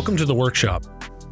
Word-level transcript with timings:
Welcome 0.00 0.16
to 0.16 0.24
the 0.24 0.34
workshop. 0.34 0.82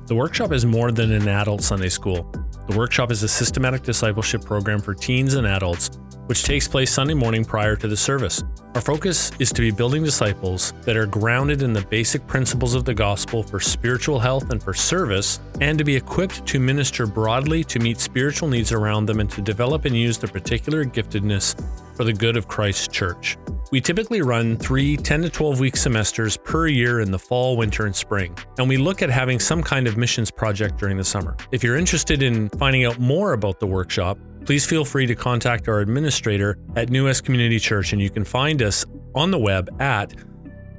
The 0.09 0.15
workshop 0.15 0.53
is 0.53 0.67
more 0.67 0.93
than 0.93 1.11
an 1.11 1.27
adult 1.27 1.63
Sunday 1.63 1.89
school. 1.89 2.31
The 2.69 2.77
workshop 2.77 3.11
is 3.11 3.23
a 3.23 3.29
systematic 3.29 3.83
discipleship 3.83 4.45
program 4.45 4.81
for 4.81 4.93
teens 4.93 5.33
and 5.33 5.47
adults, 5.47 5.99
which 6.27 6.45
takes 6.45 6.69
place 6.69 6.93
Sunday 6.93 7.15
morning 7.15 7.47
prior 7.47 7.77
to 7.77 7.89
the 7.89 7.97
service. 7.97 8.45
Our 8.75 8.83
focus 8.83 9.33
is 9.39 9.55
to 9.55 9.63
be 9.63 9.71
building 9.71 10.05
disciples 10.05 10.75
that 10.83 10.99
are 10.99 11.07
grounded 11.07 11.63
in 11.63 11.73
the 11.73 11.81
basic 11.81 12.27
principles 12.27 12.75
of 12.75 12.85
the 12.85 12.93
gospel 12.93 13.43
for 13.43 13.59
spiritual 13.59 14.19
health 14.19 14.51
and 14.51 14.63
for 14.63 14.75
service, 14.75 15.41
and 15.63 15.79
to 15.79 15.85
be 15.85 15.97
equipped 15.97 16.45
to 16.49 16.61
minister 16.61 17.07
broadly 17.07 17.65
to 17.65 17.79
meet 17.79 17.99
spiritual 17.99 18.51
needs 18.51 18.71
around 18.71 19.07
them 19.07 19.21
and 19.21 19.31
to 19.31 19.41
develop 19.41 19.87
and 19.87 19.97
use 19.97 20.19
their 20.19 20.29
particular 20.29 20.85
giftedness 20.85 21.57
for 21.97 22.05
the 22.05 22.13
good 22.13 22.37
of 22.37 22.49
Christ's 22.49 22.89
church. 22.89 23.39
We 23.71 23.81
typically 23.81 24.23
run 24.23 24.57
three 24.57 24.97
10 24.97 25.23
to 25.23 25.31
12 25.31 25.61
week 25.61 25.77
semesters 25.77 26.37
per 26.37 26.67
year 26.67 27.01
in 27.01 27.11
the 27.11 27.19
fall, 27.19 27.57
winter, 27.57 27.87
and 27.87 27.95
spring, 27.95 28.37
and 28.59 28.69
we 28.69 28.77
look 28.77 29.03
at 29.03 29.11
having 29.11 29.39
some 29.39 29.63
kind 29.63 29.87
of 29.87 29.97
missions 29.97 30.31
project 30.31 30.79
during 30.79 30.97
the 30.97 31.05
summer. 31.05 31.37
If 31.53 31.63
you're 31.63 31.77
interested 31.77 32.23
in 32.23 32.49
finding 32.51 32.85
out 32.85 32.99
more 32.99 33.35
about 33.35 33.61
the 33.61 33.67
workshop, 33.67 34.19
please 34.47 34.65
feel 34.65 34.85
free 34.85 35.07
to 35.07 35.15
contact 35.15 35.69
our 35.69 35.81
administrator 35.81 36.59
at 36.77 36.89
New 36.89 37.05
West 37.05 37.25
Community 37.25 37.59
Church, 37.59 37.93
and 37.93 38.01
you 38.01 38.11
can 38.11 38.25
find 38.25 38.63
us 38.63 38.87
on 39.15 39.31
the 39.31 39.39
web 39.39 39.69
at 39.81 40.15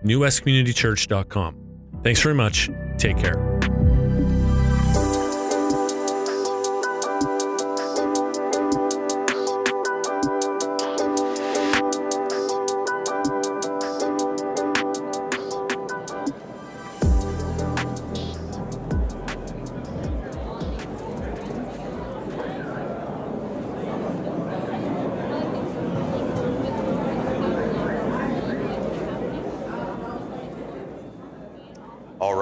newwestcommunitychurch.com. 0.03 1.55
Thanks 2.03 2.21
very 2.21 2.35
much. 2.35 2.69
Take 2.97 3.17
care. 3.17 3.68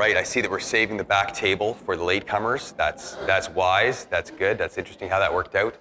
Right, 0.07 0.15
I 0.15 0.23
see 0.23 0.39
that 0.39 0.49
we're 0.49 0.59
saving 0.61 0.95
the 0.95 1.03
back 1.03 1.33
table 1.33 1.73
for 1.73 1.97
the 1.97 2.03
latecomers. 2.03 2.73
That's, 2.77 3.15
that's 3.25 3.49
wise. 3.49 4.05
That's 4.05 4.31
good. 4.31 4.57
That's 4.57 4.77
interesting 4.77 5.09
how 5.09 5.19
that 5.19 5.33
worked 5.33 5.53
out. 5.53 5.75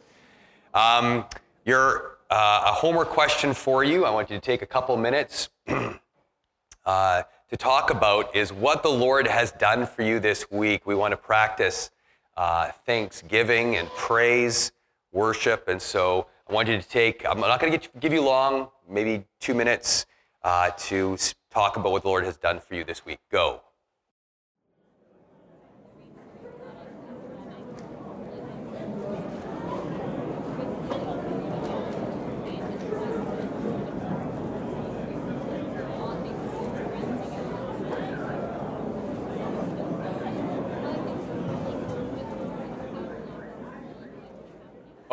Um, 0.74 1.26
your, 1.64 2.18
uh, 2.28 2.64
a 2.66 2.72
homework 2.72 3.10
question 3.10 3.54
for 3.54 3.84
you. 3.84 4.04
I 4.04 4.10
want 4.10 4.28
you 4.28 4.36
to 4.36 4.40
take 4.40 4.62
a 4.62 4.66
couple 4.66 4.96
minutes 4.96 5.50
uh, 6.86 7.22
to 7.50 7.56
talk 7.56 7.90
about 7.90 8.34
is 8.34 8.52
what 8.52 8.82
the 8.82 8.88
Lord 8.88 9.28
has 9.28 9.52
done 9.52 9.86
for 9.86 10.02
you 10.02 10.18
this 10.18 10.50
week. 10.50 10.86
We 10.86 10.96
want 10.96 11.12
to 11.12 11.16
practice 11.16 11.92
uh, 12.36 12.72
thanksgiving 12.84 13.76
and 13.76 13.88
praise, 13.90 14.72
worship. 15.12 15.68
And 15.68 15.80
so 15.80 16.26
I 16.50 16.52
want 16.52 16.66
you 16.66 16.76
to 16.76 16.88
take, 16.88 17.24
I'm 17.24 17.38
not 17.38 17.60
going 17.60 17.78
to 17.78 17.88
give 18.00 18.12
you 18.12 18.22
long, 18.22 18.70
maybe 18.88 19.24
two 19.38 19.54
minutes 19.54 20.04
uh, 20.42 20.70
to 20.78 21.16
talk 21.48 21.76
about 21.76 21.92
what 21.92 22.02
the 22.02 22.08
Lord 22.08 22.24
has 22.24 22.36
done 22.36 22.58
for 22.58 22.74
you 22.74 22.82
this 22.82 23.06
week. 23.06 23.20
Go. 23.30 23.60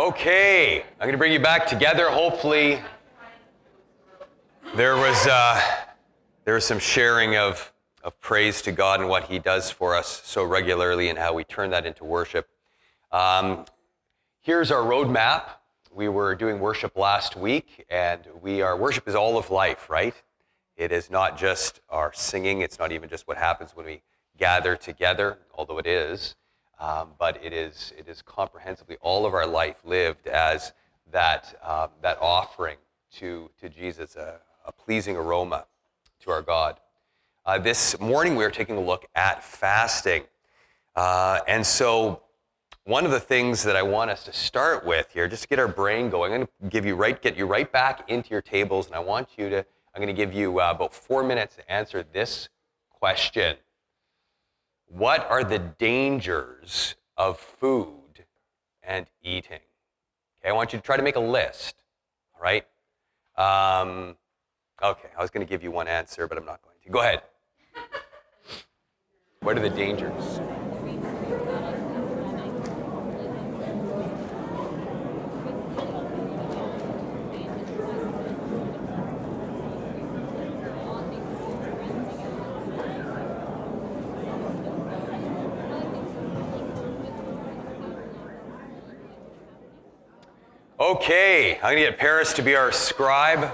Okay, 0.04 0.82
I'm 0.82 1.08
going 1.08 1.14
to 1.14 1.18
bring 1.18 1.32
you 1.32 1.40
back 1.40 1.66
together. 1.66 2.10
Hopefully, 2.10 2.82
there 4.76 4.98
was 4.98 5.28
uh, 5.28 5.62
there 6.44 6.56
was 6.56 6.66
some 6.66 6.78
sharing 6.78 7.38
of 7.38 7.72
of 8.04 8.20
praise 8.20 8.62
to 8.64 8.74
God 8.74 9.00
and 9.00 9.08
what 9.08 9.24
He 9.24 9.40
does 9.40 9.72
for 9.72 9.96
us 9.96 10.22
so 10.26 10.44
regularly, 10.44 11.08
and 11.08 11.18
how 11.18 11.34
we 11.34 11.46
turn 11.46 11.70
that 11.70 11.86
into 11.86 12.04
worship. 12.04 12.50
Um, 13.14 13.64
here's 14.42 14.72
our 14.72 14.82
roadmap. 14.84 15.44
We 15.90 16.10
were 16.10 16.36
doing 16.36 16.60
worship 16.60 16.98
last 16.98 17.38
week, 17.38 17.86
and 17.90 18.28
we 18.42 18.62
are 18.62 18.76
worship 18.76 19.08
is 19.08 19.16
all 19.16 19.38
of 19.38 19.52
life, 19.52 19.90
right? 19.90 20.22
It 20.76 20.92
is 20.92 21.10
not 21.10 21.38
just 21.38 21.80
our 21.88 22.12
singing. 22.12 22.60
It's 22.60 22.78
not 22.78 22.92
even 22.92 23.08
just 23.08 23.26
what 23.26 23.38
happens 23.38 23.74
when 23.74 23.86
we 23.86 24.02
gather 24.38 24.76
together, 24.76 25.38
although 25.56 25.78
it 25.78 25.88
is. 25.88 26.36
Um, 26.80 27.10
but 27.18 27.44
it 27.44 27.54
is, 27.54 27.94
it 27.98 28.08
is 28.08 28.22
comprehensively 28.22 28.98
all 29.02 29.26
of 29.26 29.34
our 29.34 29.48
life 29.48 29.82
lived 29.86 30.28
as 30.28 30.74
that, 31.12 31.58
uh, 31.64 31.88
that 32.02 32.18
offering 32.20 32.78
to, 33.14 33.50
to 33.62 33.70
Jesus, 33.70 34.16
a, 34.16 34.40
a 34.66 34.72
pleasing 34.72 35.16
aroma 35.16 35.66
to 36.22 36.32
our 36.32 36.42
God. 36.42 36.80
Uh, 37.46 37.60
this 37.60 38.00
morning 38.00 38.36
we 38.36 38.44
are 38.44 38.52
taking 38.52 38.78
a 38.78 38.82
look 38.82 39.06
at 39.16 39.44
fasting. 39.44 40.24
Uh, 40.96 41.40
and 41.48 41.66
so, 41.66 42.22
one 42.86 43.06
of 43.06 43.12
the 43.12 43.20
things 43.20 43.64
that 43.64 43.78
I 43.78 43.82
want 43.82 44.12
us 44.12 44.26
to 44.26 44.34
start 44.34 44.86
with 44.86 45.08
here, 45.14 45.28
just 45.30 45.44
to 45.44 45.48
get 45.48 45.58
our 45.58 45.70
brain 45.70 46.10
going, 46.10 46.34
I'm 46.34 46.40
going 46.40 46.48
to 46.64 46.70
give 46.70 46.86
you 46.86 46.96
right, 46.96 47.22
get 47.22 47.38
you 47.38 47.46
right 47.46 47.72
back 47.72 48.10
into 48.10 48.32
your 48.32 48.42
tables, 48.42 48.88
and 48.88 48.96
I 48.96 49.00
want 49.00 49.30
you 49.38 49.50
to, 49.50 49.60
I'm 49.60 50.02
going 50.02 50.08
to 50.08 50.14
give 50.14 50.34
you 50.34 50.60
uh, 50.60 50.72
about 50.72 50.94
four 50.94 51.24
minutes 51.24 51.56
to 51.56 51.72
answer 51.72 52.04
this 52.12 52.50
question. 52.90 53.56
What 54.96 55.28
are 55.28 55.44
the 55.44 55.58
dangers 55.58 56.94
of 57.18 57.40
food 57.40 58.26
and 58.84 59.08
eating? 59.24 59.60
Okay, 60.40 60.50
I 60.50 60.52
want 60.52 60.72
you 60.72 60.78
to 60.78 60.86
try 60.86 60.98
to 60.98 61.02
make 61.02 61.16
a 61.16 61.20
list, 61.20 61.78
all 62.36 62.42
right? 62.44 62.64
Um, 63.36 64.16
okay, 64.84 65.10
I 65.18 65.22
was 65.22 65.32
going 65.32 65.44
to 65.44 65.50
give 65.50 65.64
you 65.64 65.72
one 65.72 65.88
answer, 65.88 66.28
but 66.28 66.38
I'm 66.38 66.46
not 66.46 66.62
going 66.62 66.76
to. 66.84 66.90
Go 66.90 67.00
ahead. 67.00 67.24
What 69.42 69.58
are 69.58 69.62
the 69.62 69.70
dangers? 69.72 70.40
Okay, 90.84 91.56
I'm 91.56 91.62
going 91.62 91.78
to 91.78 91.92
get 91.92 91.98
Paris 91.98 92.34
to 92.34 92.42
be 92.42 92.58
our 92.58 92.70
scribe. 92.74 93.50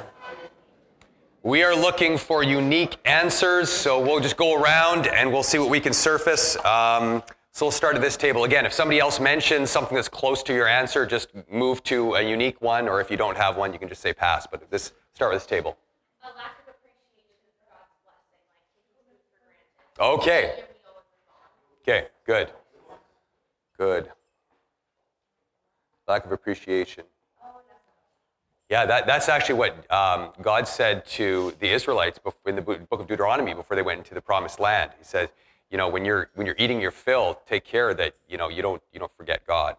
We 1.43 1.61
are 1.61 1.75
looking 1.75 2.17
for 2.17 2.41
unique 2.41 2.97
answers, 3.05 3.69
so 3.69 4.01
we'll 4.01 4.19
just 4.19 4.35
go 4.35 4.59
around 4.59 5.05
and 5.05 5.31
we'll 5.31 5.43
see 5.43 5.59
what 5.59 5.69
we 5.69 5.79
can 5.79 5.93
surface. 5.93 6.55
Um, 6.65 7.21
so 7.51 7.67
we'll 7.67 7.71
start 7.71 7.95
at 7.95 8.01
this 8.01 8.17
table. 8.17 8.45
Again, 8.45 8.65
if 8.65 8.73
somebody 8.73 8.99
else 8.99 9.19
mentions 9.19 9.69
something 9.69 9.93
that's 9.93 10.09
close 10.09 10.41
to 10.41 10.55
your 10.55 10.67
answer, 10.67 11.05
just 11.05 11.29
move 11.51 11.83
to 11.83 12.15
a 12.15 12.21
unique 12.23 12.59
one, 12.63 12.89
or 12.89 12.99
if 12.99 13.11
you 13.11 13.15
don't 13.15 13.37
have 13.37 13.57
one, 13.57 13.73
you 13.73 13.77
can 13.77 13.89
just 13.89 14.01
say 14.01 14.11
pass. 14.11 14.47
But 14.47 14.67
this 14.71 14.93
start 15.13 15.31
with 15.31 15.43
this 15.43 15.47
table. 15.47 15.77
a 16.23 16.29
lack 16.35 16.57
of 16.57 16.73
appreciation 16.73 17.37
for 17.45 17.69
God's 17.69 17.93
blessing, 18.01 18.41
like 18.49 18.65
taking 18.65 18.89
food 19.05 19.21
for 19.29 19.37
granted. 19.45 20.19
Okay. 20.19 20.41
Share 20.41 20.65
meal 20.81 20.95
with 20.97 21.05
your 21.13 21.21
mom. 21.29 22.01
Okay, 22.01 22.07
good. 22.25 22.49
Good. 23.77 24.11
Lack 26.07 26.25
of 26.25 26.31
appreciation. 26.31 27.03
Yeah, 28.69 28.85
that, 28.85 29.07
that's 29.07 29.29
actually 29.29 29.55
what 29.55 29.91
um, 29.91 30.31
God 30.41 30.67
said 30.67 31.05
to 31.07 31.53
the 31.59 31.69
Israelites 31.69 32.19
in 32.45 32.55
the 32.55 32.61
book 32.61 32.99
of 32.99 33.07
Deuteronomy 33.07 33.53
before 33.53 33.75
they 33.75 33.81
went 33.81 33.97
into 33.97 34.13
the 34.13 34.21
promised 34.21 34.59
land. 34.59 34.91
He 34.97 35.03
says, 35.03 35.29
you 35.71 35.77
know, 35.77 35.87
when 35.87 36.05
you're, 36.05 36.29
when 36.35 36.45
you're 36.45 36.55
eating 36.59 36.79
your 36.79 36.91
fill, 36.91 37.39
take 37.47 37.63
care 37.63 37.93
that, 37.93 38.15
you 38.27 38.37
know, 38.37 38.49
you 38.49 38.61
don't, 38.61 38.81
you 38.91 38.99
don't 38.99 39.15
forget 39.15 39.45
God. 39.45 39.75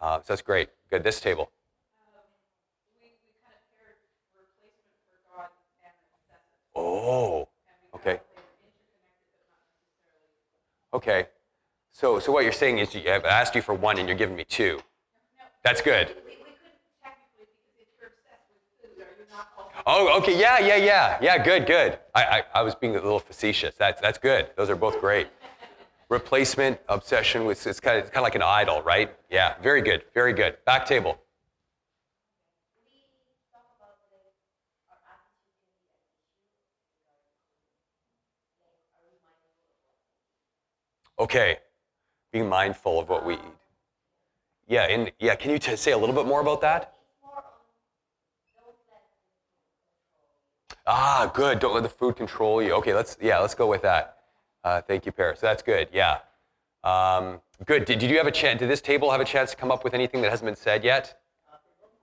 Uh, 0.00 0.18
so 0.18 0.24
that's 0.28 0.42
great. 0.42 0.68
Good. 0.90 1.02
This 1.02 1.20
table. 1.20 1.50
we, 3.00 3.06
we 3.26 3.34
kind 3.42 3.54
of 3.54 3.62
paired 3.76 3.98
replacement 4.34 4.94
for 5.06 5.18
God 5.36 5.50
and 5.82 5.94
necessity. 6.14 6.62
Oh, 6.74 7.48
okay. 7.94 8.18
kind 8.18 8.18
of 8.18 8.46
they're 8.54 8.62
interconnected 8.62 9.34
but 9.34 9.46
not 9.50 9.62
necessarily. 10.06 10.38
Okay. 10.94 11.28
So, 11.90 12.18
so 12.20 12.30
what 12.30 12.44
you're 12.44 12.52
saying 12.52 12.78
is 12.78 12.94
you, 12.94 13.10
I've 13.10 13.24
asked 13.24 13.54
you 13.56 13.62
for 13.62 13.74
one 13.74 13.98
and 13.98 14.08
you're 14.08 14.16
giving 14.18 14.36
me 14.36 14.44
two. 14.44 14.78
That's 15.64 15.82
good. 15.82 16.06
We, 16.08 16.38
we 16.38 16.54
couldn't 16.54 16.78
technically, 17.02 17.50
because 17.50 17.74
if 17.82 17.90
you're 17.98 18.14
obsessed 18.14 18.46
with 18.54 18.62
food, 18.78 19.02
are 19.02 19.18
you 19.18 19.26
not 19.34 19.50
also 19.58 19.66
Oh, 19.86 20.18
okay. 20.18 20.38
Yeah, 20.38 20.58
yeah, 20.58 20.76
yeah. 20.76 21.18
Yeah, 21.20 21.42
good, 21.42 21.66
good. 21.66 21.98
I, 22.14 22.24
I, 22.24 22.42
I 22.56 22.62
was 22.62 22.74
being 22.74 22.96
a 22.96 23.00
little 23.00 23.18
facetious. 23.18 23.74
That's, 23.76 24.00
that's 24.00 24.18
good. 24.18 24.50
Those 24.56 24.70
are 24.70 24.76
both 24.76 25.00
great. 25.00 25.28
Replacement, 26.08 26.78
obsession 26.88 27.44
with, 27.44 27.66
it's 27.66 27.80
kind 27.80 27.98
of, 27.98 28.04
it's 28.04 28.10
kind 28.10 28.22
of 28.22 28.24
like 28.24 28.34
an 28.34 28.42
idol, 28.42 28.82
right? 28.82 29.14
Yeah, 29.30 29.54
very 29.62 29.82
good, 29.82 30.04
very 30.14 30.32
good. 30.32 30.56
Back 30.64 30.86
table. 30.86 31.18
Okay. 41.18 41.58
Being 42.32 42.48
mindful 42.48 43.00
of 43.00 43.08
what 43.08 43.24
we 43.24 43.34
eat. 43.34 43.40
Yeah, 44.68 44.82
and 44.84 45.10
yeah, 45.18 45.34
can 45.34 45.50
you 45.50 45.58
t- 45.58 45.76
say 45.76 45.92
a 45.92 45.98
little 45.98 46.14
bit 46.14 46.26
more 46.26 46.40
about 46.40 46.60
that? 46.60 46.97
Ah, 50.90 51.30
good. 51.34 51.58
Don't 51.58 51.74
let 51.74 51.82
the 51.82 51.88
food 51.90 52.16
control 52.16 52.62
you. 52.62 52.72
Okay, 52.72 52.94
let's 52.94 53.18
yeah, 53.20 53.38
let's 53.40 53.54
go 53.54 53.66
with 53.66 53.82
that. 53.82 54.16
Uh, 54.64 54.80
thank 54.80 55.04
you, 55.04 55.12
Paris. 55.12 55.38
That's 55.38 55.62
good. 55.62 55.88
Yeah. 55.92 56.18
Um, 56.82 57.40
good. 57.66 57.84
Did, 57.84 57.98
did 57.98 58.10
you 58.10 58.16
have 58.16 58.26
a 58.26 58.30
chance? 58.32 58.58
Did 58.58 58.70
this 58.70 58.80
table 58.80 59.10
have 59.10 59.20
a 59.20 59.24
chance 59.24 59.50
to 59.50 59.56
come 59.56 59.70
up 59.70 59.84
with 59.84 59.92
anything 59.92 60.22
that 60.22 60.30
hasn't 60.30 60.46
been 60.46 60.56
said 60.56 60.82
yet? 60.82 61.20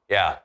Yeah. 0.08 0.38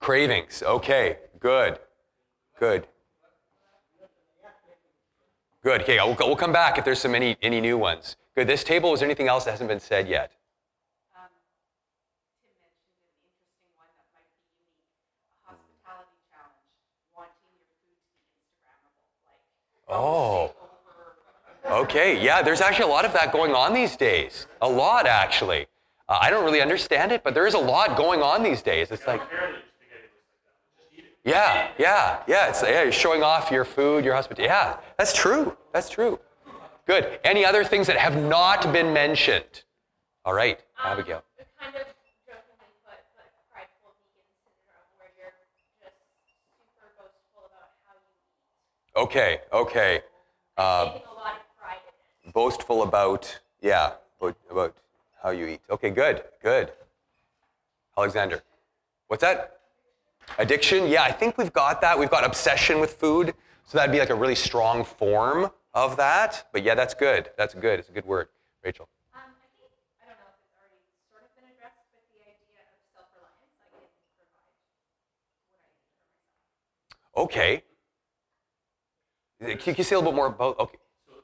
Cravings. 0.00 0.62
Okay. 0.62 1.18
Good. 1.38 1.78
Good. 2.58 2.86
Good. 5.62 5.82
Okay, 5.82 5.98
we'll, 5.98 6.16
we'll 6.18 6.36
come 6.36 6.52
back 6.52 6.78
if 6.78 6.84
there's 6.84 7.00
some 7.00 7.14
any 7.14 7.36
any 7.42 7.60
new 7.60 7.76
ones. 7.76 8.16
Good. 8.34 8.46
This 8.46 8.64
table. 8.64 8.94
Is 8.94 9.00
there 9.00 9.06
anything 9.06 9.28
else 9.28 9.44
that 9.44 9.50
hasn't 9.52 9.68
been 9.68 9.80
said 9.80 10.08
yet? 10.08 10.32
Um, 11.16 11.28
Tim 12.32 12.52
mentioned 12.60 12.84
an 12.84 12.92
interesting 12.92 13.72
one 13.80 13.88
that 13.96 14.04
might 14.12 14.28
be 14.28 14.44
unique, 14.44 14.84
a 15.48 15.56
hospitality 15.56 16.20
challenge, 16.28 16.68
wanting 17.16 17.48
your 17.56 17.64
food 17.80 17.96
to 17.96 18.12
be 18.12 18.20
Instagrammable, 18.20 19.24
like 19.24 19.40
Oh. 19.94 20.52
Okay, 21.70 22.22
yeah, 22.22 22.42
there's 22.42 22.60
actually 22.60 22.86
a 22.86 22.92
lot 22.92 23.04
of 23.04 23.12
that 23.12 23.32
going 23.32 23.54
on 23.54 23.72
these 23.72 23.96
days. 23.96 24.46
A 24.60 24.68
lot, 24.68 25.06
actually. 25.06 25.66
Uh, 26.08 26.18
I 26.20 26.28
don't 26.28 26.44
really 26.44 26.60
understand 26.60 27.12
it, 27.12 27.22
but 27.22 27.32
there 27.32 27.46
is 27.46 27.54
a 27.54 27.58
lot 27.58 27.96
going 27.96 28.20
on 28.20 28.42
these 28.42 28.60
days. 28.60 28.90
It's 28.90 29.06
like, 29.06 29.22
yeah, 31.24 31.68
yeah, 31.78 32.22
yeah. 32.26 32.48
It's 32.48 32.60
yeah, 32.62 32.82
you're 32.82 32.92
showing 32.92 33.22
off 33.22 33.50
your 33.50 33.64
food, 33.64 34.04
your 34.04 34.14
hospitality. 34.14 34.52
Yeah, 34.52 34.76
that's 34.98 35.14
true. 35.14 35.56
That's 35.72 35.88
true. 35.88 36.20
Good. 36.86 37.18
Any 37.24 37.46
other 37.46 37.64
things 37.64 37.86
that 37.86 37.96
have 37.96 38.16
not 38.16 38.70
been 38.74 38.92
mentioned? 38.92 39.62
All 40.26 40.34
right, 40.34 40.60
Abigail. 40.84 41.22
Um, 41.38 41.46
kind 41.56 41.76
of 41.80 41.86
jokingly 42.28 42.68
put, 42.84 42.84
but 42.84 43.08
prideful 43.48 43.96
vegan 44.04 44.28
syndrome, 44.44 44.84
where 45.00 45.08
you're 45.16 45.32
just 45.80 45.96
super 46.60 46.92
boastful 47.00 47.48
about 47.48 47.72
how 47.88 47.96
you 48.04 48.12
eat, 48.20 48.76
Okay, 48.96 49.40
okay. 49.52 50.02
Uh, 50.56 50.62
a 50.62 50.64
lot 50.64 51.34
of 51.34 51.58
pride 51.58 51.78
boastful 52.32 52.84
about, 52.84 53.40
yeah, 53.60 53.94
about, 54.20 54.36
about 54.48 54.76
how 55.20 55.30
you 55.30 55.46
eat. 55.46 55.60
Okay, 55.68 55.90
good, 55.90 56.22
good. 56.40 56.70
Alexander, 57.98 58.42
what's 59.08 59.22
that? 59.22 59.58
Addiction? 60.38 60.86
Yeah, 60.86 61.02
I 61.02 61.10
think 61.10 61.36
we've 61.38 61.52
got 61.52 61.80
that. 61.80 61.98
We've 61.98 62.10
got 62.10 62.24
obsession 62.24 62.80
with 62.80 62.94
food. 62.94 63.34
So 63.64 63.78
that'd 63.78 63.92
be 63.92 63.98
like 63.98 64.10
a 64.10 64.14
really 64.14 64.34
strong 64.36 64.84
form 64.84 65.50
of 65.74 65.96
that. 65.96 66.46
But 66.52 66.62
yeah, 66.62 66.76
that's 66.76 66.94
good. 66.94 67.30
That's 67.36 67.54
good. 67.54 67.80
It's 67.80 67.88
a 67.88 67.92
good 67.92 68.06
word. 68.06 68.28
Rachel. 68.62 68.88
Um, 69.14 69.22
can 79.40 79.46
provide 79.46 79.50
what 79.50 79.50
I 79.50 79.50
need 79.50 79.50
for 79.50 79.50
myself. 79.50 79.56
Okay. 79.56 79.64
Can 79.64 79.74
you 79.78 79.84
say 79.84 79.94
a 79.94 79.98
little 79.98 80.12
bit 80.12 80.16
more 80.16 80.26
about? 80.28 80.58
Okay. 80.58 80.78
So 81.06 81.14
the 81.14 81.22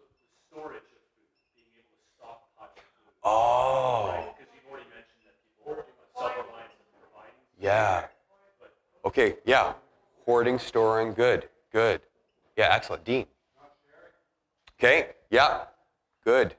storage 0.51 0.77
of 0.77 0.83
food, 0.83 1.57
being 1.57 1.69
able 1.77 1.91
to 1.91 2.05
stockpile 2.19 2.71
food. 2.75 3.13
Oh, 3.25 4.25
Because 4.39 4.53
you've 4.55 4.71
already 4.71 4.87
mentioned 4.91 5.23
that 5.27 5.37
people 5.59 5.73
are 5.73 5.87
self-reliant 6.17 6.71
in 6.71 6.85
providing. 7.01 7.35
yeah. 7.61 8.07
Okay, 9.05 9.37
yeah. 9.47 9.73
Hoarding, 10.27 10.59
storing, 10.59 11.15
good, 11.15 11.49
good. 11.73 12.03
Yeah, 12.57 12.69
excellent. 12.71 13.05
Dean. 13.05 13.27
Okay, 14.79 15.11
yeah, 15.31 15.65
good. 16.25 16.55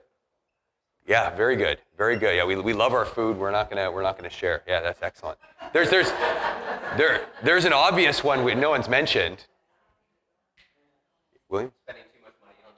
Yeah, 1.07 1.35
very 1.35 1.55
good, 1.55 1.79
very 1.97 2.15
good. 2.17 2.35
Yeah, 2.35 2.45
we, 2.45 2.55
we 2.55 2.73
love 2.73 2.93
our 2.93 3.05
food. 3.05 3.37
We're 3.37 3.49
not 3.51 3.69
gonna 3.69 3.91
we're 3.91 4.03
not 4.03 4.17
gonna 4.17 4.29
share. 4.29 4.61
Yeah, 4.67 4.81
that's 4.81 5.01
excellent. 5.01 5.39
There's 5.73 5.89
there's 5.89 6.09
there 6.97 7.25
there's 7.43 7.65
an 7.65 7.73
obvious 7.73 8.23
one 8.23 8.43
we, 8.43 8.53
no 8.53 8.69
one's 8.69 8.87
mentioned. 8.87 9.45
William. 11.51 11.71
spending 11.83 12.03
too 12.13 12.21
much 12.23 12.33
money 12.41 12.55
on 12.65 12.73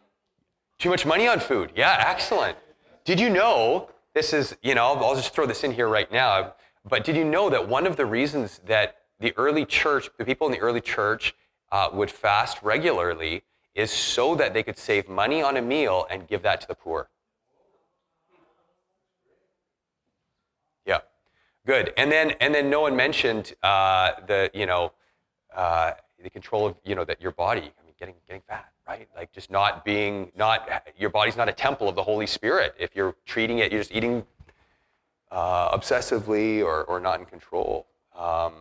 Too 0.79 0.89
much 0.89 1.05
money 1.05 1.27
on 1.27 1.39
food. 1.39 1.71
Yeah, 1.75 2.03
excellent. 2.07 2.57
Did 3.05 3.19
you 3.19 3.29
know 3.29 3.89
this 4.13 4.33
is, 4.33 4.55
you 4.61 4.75
know, 4.75 4.93
I'll 4.93 5.15
just 5.15 5.33
throw 5.33 5.45
this 5.45 5.63
in 5.63 5.71
here 5.71 5.87
right 5.87 6.11
now, 6.11 6.53
but 6.87 7.03
did 7.03 7.15
you 7.15 7.23
know 7.23 7.49
that 7.49 7.67
one 7.67 7.87
of 7.87 7.95
the 7.95 8.05
reasons 8.05 8.59
that 8.65 8.97
the 9.19 9.33
early 9.37 9.65
church, 9.65 10.09
the 10.17 10.25
people 10.25 10.47
in 10.47 10.53
the 10.53 10.59
early 10.59 10.81
church 10.81 11.35
uh, 11.71 11.89
would 11.93 12.11
fast 12.11 12.61
regularly 12.61 13.43
is 13.73 13.91
so 13.91 14.35
that 14.35 14.53
they 14.53 14.61
could 14.61 14.77
save 14.77 15.07
money 15.07 15.41
on 15.41 15.57
a 15.57 15.61
meal 15.61 16.05
and 16.09 16.27
give 16.27 16.41
that 16.43 16.61
to 16.61 16.67
the 16.67 16.75
poor? 16.75 17.09
Yeah, 20.85 20.99
good. 21.65 21.93
And 21.97 22.11
then, 22.11 22.31
and 22.39 22.53
then 22.53 22.69
no 22.69 22.81
one 22.81 22.95
mentioned 22.95 23.53
uh, 23.63 24.11
the, 24.27 24.51
you 24.53 24.65
know, 24.65 24.91
uh, 25.55 25.93
the 26.21 26.29
control 26.29 26.67
of, 26.67 26.75
you 26.83 26.95
know, 26.95 27.05
that 27.05 27.21
your 27.21 27.31
body. 27.31 27.71
Getting 28.03 28.15
getting 28.27 28.41
fat, 28.49 28.69
right? 28.85 29.07
Like 29.15 29.31
just 29.31 29.49
not 29.49 29.85
being, 29.85 30.29
not 30.35 30.69
your 30.97 31.09
body's 31.09 31.37
not 31.37 31.47
a 31.47 31.53
temple 31.53 31.87
of 31.87 31.95
the 31.95 32.03
Holy 32.03 32.27
Spirit. 32.27 32.75
If 32.77 32.97
you're 32.97 33.15
treating 33.25 33.59
it, 33.59 33.71
you're 33.71 33.79
just 33.79 33.95
eating 33.95 34.25
uh, 35.31 35.73
obsessively 35.73 36.61
or 36.61 36.83
or 36.83 36.99
not 36.99 37.21
in 37.21 37.25
control. 37.25 37.87
Um, 38.13 38.55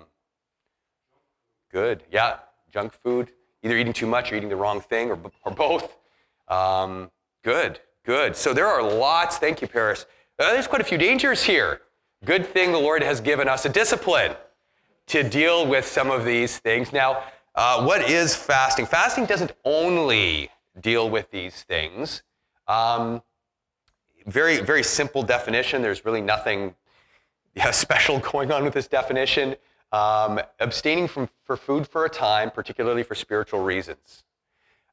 good. 1.73 2.05
Yeah, 2.13 2.37
junk 2.73 2.93
food. 2.93 3.33
Either 3.65 3.77
eating 3.77 3.93
too 3.93 4.07
much 4.07 4.31
or 4.31 4.37
eating 4.37 4.49
the 4.49 4.55
wrong 4.55 4.81
thing, 4.81 5.11
or, 5.11 5.19
or 5.45 5.51
both. 5.51 5.97
Um, 6.47 7.11
good, 7.43 7.81
good. 8.05 8.37
So 8.37 8.55
there 8.55 8.69
are 8.69 8.81
lots. 8.81 9.39
Thank 9.39 9.61
you, 9.61 9.67
Paris. 9.67 10.07
Uh, 10.39 10.53
there's 10.53 10.69
quite 10.69 10.83
a 10.83 10.85
few 10.85 10.99
dangers 10.99 11.43
here. 11.43 11.81
Good 12.25 12.47
thing 12.47 12.71
the 12.71 12.79
Lord 12.79 13.03
has 13.03 13.21
given 13.21 13.49
us 13.49 13.65
a 13.65 13.69
discipline 13.69 14.37
to 15.09 15.29
deal 15.29 15.67
with 15.67 15.85
some 15.85 16.13
of 16.13 16.25
these 16.25 16.61
things. 16.61 16.93
Now, 16.93 17.25
uh, 17.55 17.85
what 17.85 18.09
is 18.09 18.35
fasting? 18.35 18.87
Fasting 18.87 19.27
doesn't 19.27 19.53
only 19.65 20.51
deal 20.81 21.11
with 21.11 21.31
these 21.31 21.63
things. 21.63 22.23
Um, 22.69 23.23
very, 24.27 24.61
very 24.61 24.83
simple 24.83 25.23
definition. 25.23 25.83
There's 25.83 26.05
really 26.05 26.21
nothing 26.21 26.75
yeah, 27.55 27.71
special 27.73 28.19
going 28.19 28.53
on 28.53 28.65
with 28.65 28.75
this 28.75 28.89
definition. 28.89 29.57
Um, 29.93 30.41
abstaining 30.59 31.07
from 31.07 31.29
for 31.45 31.57
food 31.57 31.87
for 31.87 32.07
a 32.07 32.09
time, 32.09 32.51
particularly 32.51 33.03
for 33.03 33.15
spiritual 33.15 33.61
reasons. 33.61 34.25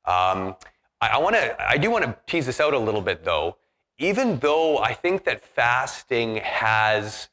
Um, 0.04 0.56
I, 1.00 1.10
I 1.13 1.18
want 1.20 1.36
to, 1.36 1.56
I 1.70 1.78
do 1.78 1.89
want 1.89 2.04
to 2.04 2.18
tease 2.28 2.46
this 2.46 2.60
out 2.60 2.74
a 2.74 2.80
little 2.80 3.01
bit, 3.01 3.24
though. 3.24 3.56
Even 3.98 4.39
though 4.39 4.78
I 4.80 4.94
think 4.94 5.24
that 5.25 5.44
fasting 5.44 6.38
has, 6.38 7.30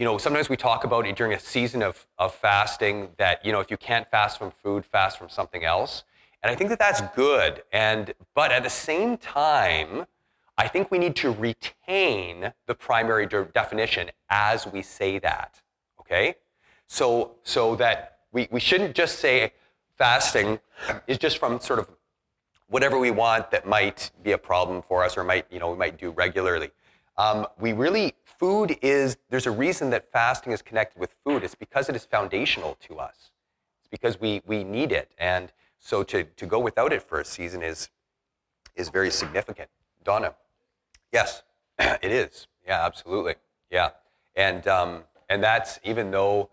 you 0.00 0.06
know, 0.06 0.16
sometimes 0.16 0.48
we 0.48 0.56
talk 0.56 0.84
about 0.84 1.06
it 1.06 1.14
during 1.14 1.34
a 1.34 1.38
season 1.38 1.82
of, 1.82 2.06
of 2.18 2.34
fasting 2.34 3.10
that, 3.18 3.44
you 3.44 3.52
know, 3.52 3.60
if 3.60 3.70
you 3.70 3.76
can't 3.76 4.10
fast 4.10 4.38
from 4.38 4.50
food, 4.50 4.86
fast 4.86 5.18
from 5.18 5.28
something 5.28 5.62
else. 5.62 6.04
And 6.42 6.50
I 6.50 6.54
think 6.54 6.70
that 6.70 6.78
that's 6.78 7.02
good. 7.14 7.62
And 7.70 8.14
but 8.34 8.50
at 8.50 8.62
the 8.62 8.70
same 8.70 9.18
time, 9.18 10.06
I 10.56 10.68
think 10.68 10.90
we 10.90 10.96
need 10.96 11.16
to 11.16 11.32
retain 11.32 12.50
the 12.66 12.74
primary 12.74 13.26
de- 13.26 13.44
definition 13.52 14.10
as 14.30 14.66
we 14.66 14.80
say 14.80 15.18
that. 15.18 15.60
Okay? 16.00 16.36
So 16.86 17.32
so 17.42 17.76
that 17.76 18.20
we, 18.32 18.48
we 18.50 18.58
shouldn't 18.58 18.94
just 18.94 19.18
say 19.18 19.52
fasting 19.98 20.60
is 21.08 21.18
just 21.18 21.36
from 21.36 21.60
sort 21.60 21.78
of 21.78 21.90
whatever 22.68 22.98
we 22.98 23.10
want 23.10 23.50
that 23.50 23.66
might 23.66 24.12
be 24.22 24.32
a 24.32 24.38
problem 24.38 24.80
for 24.80 25.04
us 25.04 25.18
or 25.18 25.24
might 25.24 25.44
you 25.50 25.58
know 25.58 25.70
we 25.70 25.76
might 25.76 25.98
do 25.98 26.10
regularly 26.10 26.70
um, 27.16 27.46
we 27.58 27.72
really 27.72 28.14
food 28.24 28.76
is 28.80 29.18
there's 29.28 29.46
a 29.46 29.50
reason 29.50 29.90
that 29.90 30.10
fasting 30.10 30.52
is 30.52 30.62
connected 30.62 30.98
with 30.98 31.14
food. 31.24 31.44
It's 31.44 31.54
because 31.54 31.88
it 31.88 31.96
is 31.96 32.04
foundational 32.04 32.76
to 32.88 32.98
us. 32.98 33.32
It's 33.80 33.88
because 33.90 34.20
we 34.20 34.42
we 34.46 34.64
need 34.64 34.92
it. 34.92 35.10
And 35.18 35.52
so 35.78 36.02
to, 36.04 36.24
to 36.24 36.46
go 36.46 36.58
without 36.58 36.92
it 36.92 37.02
for 37.02 37.20
a 37.20 37.24
season 37.24 37.62
is 37.62 37.90
is 38.74 38.88
very 38.88 39.10
significant. 39.10 39.68
Donna? 40.04 40.34
Yes 41.12 41.42
it 41.78 42.10
is. 42.10 42.46
Yeah 42.66 42.84
absolutely. 42.84 43.34
Yeah. 43.70 43.90
And 44.36 44.66
um, 44.66 45.04
and 45.28 45.42
that's 45.42 45.78
even 45.84 46.10
though 46.10 46.50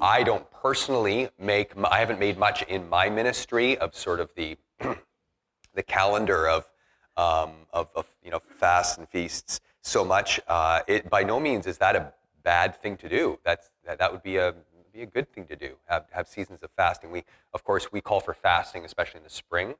i 0.00 0.22
don't 0.22 0.50
personally 0.50 1.28
make 1.38 1.72
I 1.90 1.98
haven't 2.00 2.18
made 2.18 2.38
much 2.38 2.62
in 2.62 2.88
my 2.88 3.08
ministry 3.08 3.78
of 3.78 3.94
sort 3.94 4.20
of 4.20 4.30
the 4.34 4.56
the 5.74 5.82
calendar 5.82 6.48
of, 6.48 6.68
um, 7.16 7.52
of, 7.72 7.88
of 7.94 8.06
you 8.24 8.30
know 8.30 8.40
fasts 8.58 8.98
and 8.98 9.08
feasts 9.08 9.60
so 9.86 10.04
much. 10.04 10.40
Uh, 10.48 10.80
it 10.86 11.08
by 11.08 11.22
no 11.22 11.38
means 11.38 11.66
is 11.66 11.78
that 11.78 11.96
a 11.96 12.12
bad 12.42 12.80
thing 12.82 12.96
to 12.98 13.08
do. 13.08 13.38
That's 13.44 13.70
that, 13.84 13.98
that 13.98 14.12
would 14.12 14.22
be 14.22 14.36
a 14.36 14.54
be 14.92 15.02
a 15.02 15.06
good 15.06 15.32
thing 15.32 15.46
to 15.46 15.56
do. 15.56 15.76
Have 15.86 16.06
have 16.10 16.28
seasons 16.28 16.62
of 16.62 16.70
fasting. 16.76 17.10
We 17.10 17.24
of 17.54 17.64
course 17.64 17.92
we 17.92 18.00
call 18.00 18.20
for 18.20 18.34
fasting, 18.34 18.84
especially 18.84 19.18
in 19.18 19.24
the 19.24 19.30
spring, 19.30 19.74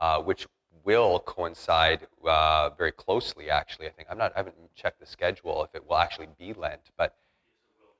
uh, 0.00 0.20
which 0.20 0.46
will 0.84 1.20
coincide 1.20 2.06
uh, 2.24 2.70
very 2.70 2.92
closely. 2.92 3.50
Actually, 3.50 3.86
I 3.86 3.90
think 3.90 4.08
I'm 4.10 4.18
not. 4.18 4.32
I 4.34 4.40
haven't 4.40 4.56
checked 4.74 5.00
the 5.00 5.06
schedule 5.06 5.64
if 5.64 5.74
it 5.74 5.88
will 5.88 5.96
actually 5.96 6.28
be 6.38 6.52
Lent, 6.52 6.90
but 6.96 7.16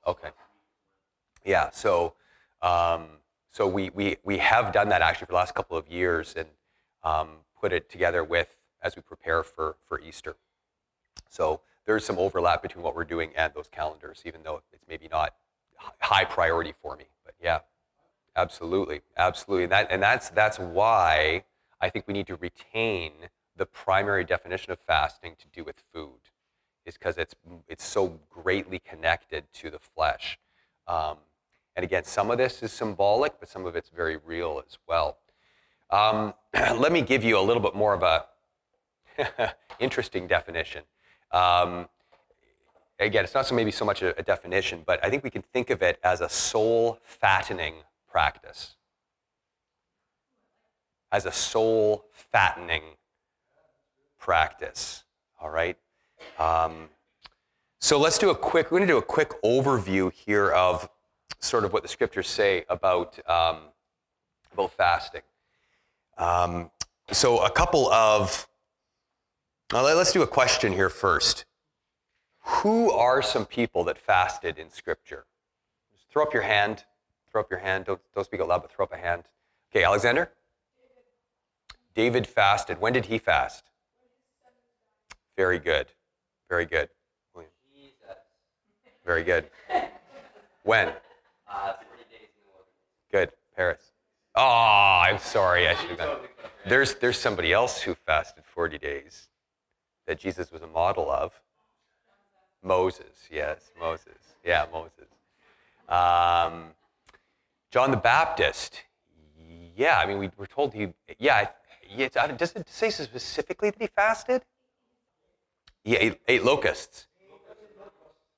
okay. 0.06 0.28
Yeah. 1.44 1.70
So 1.70 2.14
um, 2.62 3.06
so 3.50 3.66
we, 3.66 3.90
we 3.94 4.18
we 4.24 4.38
have 4.38 4.72
done 4.72 4.90
that 4.90 5.00
actually 5.00 5.26
for 5.26 5.32
the 5.32 5.36
last 5.36 5.54
couple 5.54 5.78
of 5.78 5.88
years 5.88 6.34
and 6.36 6.48
um, 7.02 7.28
put 7.58 7.72
it 7.72 7.88
together 7.88 8.22
with 8.22 8.48
as 8.82 8.94
we 8.94 9.02
prepare 9.02 9.42
for, 9.42 9.76
for 9.88 10.00
Easter. 10.00 10.36
So 11.28 11.60
there's 11.86 12.04
some 12.04 12.18
overlap 12.18 12.62
between 12.62 12.82
what 12.82 12.94
we're 12.94 13.04
doing 13.04 13.30
and 13.36 13.52
those 13.54 13.68
calendars, 13.68 14.22
even 14.24 14.42
though 14.42 14.62
it's 14.72 14.84
maybe 14.88 15.08
not 15.10 15.34
high 15.98 16.24
priority 16.24 16.74
for 16.82 16.96
me. 16.96 17.04
But 17.24 17.34
yeah, 17.42 17.60
absolutely, 18.34 19.00
absolutely. 19.16 19.64
And, 19.64 19.72
that, 19.72 19.86
and 19.90 20.02
that's, 20.02 20.30
that's 20.30 20.58
why 20.58 21.44
I 21.80 21.88
think 21.90 22.06
we 22.06 22.14
need 22.14 22.26
to 22.28 22.36
retain 22.36 23.12
the 23.56 23.66
primary 23.66 24.24
definition 24.24 24.72
of 24.72 24.78
fasting 24.80 25.36
to 25.38 25.46
do 25.52 25.64
with 25.64 25.76
food, 25.92 26.20
is 26.84 26.94
because 26.94 27.18
it's, 27.18 27.34
it's 27.68 27.84
so 27.84 28.18
greatly 28.28 28.78
connected 28.78 29.44
to 29.54 29.70
the 29.70 29.78
flesh. 29.78 30.38
Um, 30.86 31.16
and 31.74 31.84
again, 31.84 32.04
some 32.04 32.30
of 32.30 32.38
this 32.38 32.62
is 32.62 32.72
symbolic, 32.72 33.38
but 33.38 33.48
some 33.48 33.66
of 33.66 33.76
it's 33.76 33.90
very 33.90 34.16
real 34.16 34.62
as 34.66 34.78
well. 34.88 35.18
Um, 35.90 36.34
let 36.54 36.90
me 36.90 37.02
give 37.02 37.22
you 37.22 37.38
a 37.38 37.40
little 37.40 37.62
bit 37.62 37.74
more 37.74 37.94
of 37.94 38.02
a 38.02 39.54
interesting 39.78 40.26
definition. 40.26 40.82
Um, 41.32 41.88
again, 42.98 43.24
it's 43.24 43.34
not 43.34 43.46
so 43.46 43.54
maybe 43.54 43.70
so 43.70 43.84
much 43.84 44.02
a, 44.02 44.18
a 44.18 44.22
definition, 44.22 44.82
but 44.86 45.04
I 45.04 45.10
think 45.10 45.24
we 45.24 45.30
can 45.30 45.42
think 45.42 45.70
of 45.70 45.82
it 45.82 45.98
as 46.02 46.20
a 46.20 46.28
soul 46.28 46.98
fattening 47.02 47.74
practice. 48.10 48.76
As 51.12 51.26
a 51.26 51.32
soul 51.32 52.06
fattening 52.12 52.82
practice. 54.18 55.04
All 55.40 55.50
right. 55.50 55.76
Um, 56.38 56.88
so 57.80 57.98
let's 57.98 58.18
do 58.18 58.30
a 58.30 58.34
quick. 58.34 58.70
We're 58.70 58.78
going 58.78 58.88
to 58.88 58.94
do 58.94 58.98
a 58.98 59.02
quick 59.02 59.30
overview 59.42 60.12
here 60.12 60.50
of 60.50 60.88
sort 61.38 61.64
of 61.64 61.72
what 61.72 61.82
the 61.82 61.88
scriptures 61.88 62.26
say 62.26 62.64
about 62.68 63.18
um, 63.28 63.58
about 64.52 64.72
fasting. 64.72 65.20
Um, 66.18 66.70
so 67.12 67.44
a 67.44 67.50
couple 67.50 67.90
of. 67.92 68.48
Uh, 69.72 69.82
let's 69.82 70.12
do 70.12 70.22
a 70.22 70.26
question 70.28 70.72
here 70.72 70.88
first. 70.88 71.44
Who 72.40 72.92
are 72.92 73.20
some 73.20 73.44
people 73.44 73.82
that 73.84 73.98
fasted 73.98 74.58
in 74.58 74.70
Scripture? 74.70 75.26
Just 75.92 76.08
throw 76.08 76.22
up 76.22 76.32
your 76.32 76.44
hand. 76.44 76.84
Throw 77.32 77.40
up 77.40 77.50
your 77.50 77.58
hand. 77.58 77.86
Don't, 77.86 78.00
don't 78.14 78.24
speak 78.24 78.40
out 78.40 78.46
loud, 78.46 78.62
but 78.62 78.70
throw 78.70 78.84
up 78.84 78.92
a 78.92 78.96
hand. 78.96 79.24
Okay, 79.72 79.82
Alexander? 79.82 80.30
David 81.96 82.28
fasted. 82.28 82.80
When 82.80 82.92
did 82.92 83.06
he 83.06 83.18
fast? 83.18 83.64
Very 85.36 85.58
good. 85.58 85.88
Very 86.48 86.64
good. 86.64 86.88
William? 87.34 87.50
Very 89.04 89.24
good. 89.24 89.46
When? 90.62 90.88
Uh, 91.48 91.72
40 91.72 92.04
days 92.08 92.28
in 92.36 92.46
the 93.10 93.18
Good. 93.18 93.32
Paris. 93.56 93.80
Oh, 94.36 95.02
I'm 95.04 95.18
sorry. 95.18 95.66
I 95.66 95.74
should 95.74 95.98
have. 95.98 96.20
There's 96.68 96.94
there's 96.96 97.18
somebody 97.18 97.52
else 97.52 97.80
who 97.80 97.94
fasted 97.94 98.44
40 98.44 98.78
days 98.78 99.28
that 100.06 100.18
Jesus 100.18 100.50
was 100.52 100.62
a 100.62 100.66
model 100.66 101.10
of. 101.10 101.32
Moses. 102.62 103.28
Yes, 103.30 103.70
Moses. 103.78 104.34
Yeah, 104.44 104.66
Moses. 104.72 105.08
Um, 105.88 106.70
John 107.70 107.90
the 107.90 107.96
Baptist. 107.96 108.82
Yeah, 109.76 109.98
I 109.98 110.06
mean, 110.06 110.18
we 110.18 110.30
were 110.36 110.46
told 110.46 110.74
he. 110.74 110.88
Yeah, 111.18 111.48
yeah 111.88 112.08
does 112.08 112.52
it 112.56 112.68
say 112.68 112.90
specifically 112.90 113.70
that 113.70 113.80
he 113.80 113.88
fasted? 113.88 114.42
He 115.84 115.96
ate, 115.96 116.20
ate 116.26 116.44
locusts. 116.44 117.06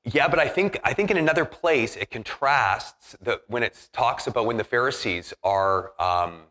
Yeah, 0.05 0.29
but 0.29 0.39
I 0.39 0.49
think 0.49 0.79
I 0.85 0.95
think 0.95 1.11
in 1.11 1.17
another 1.17 1.45
place 1.45 1.97
it 1.97 2.11
contrasts 2.11 3.17
that 3.21 3.43
when 3.49 3.63
it 3.63 3.89
talks 3.93 4.27
about 4.27 4.47
when 4.47 4.57
the 4.57 4.65
Pharisees 4.65 5.35
are, 5.43 5.93
um, 6.01 6.43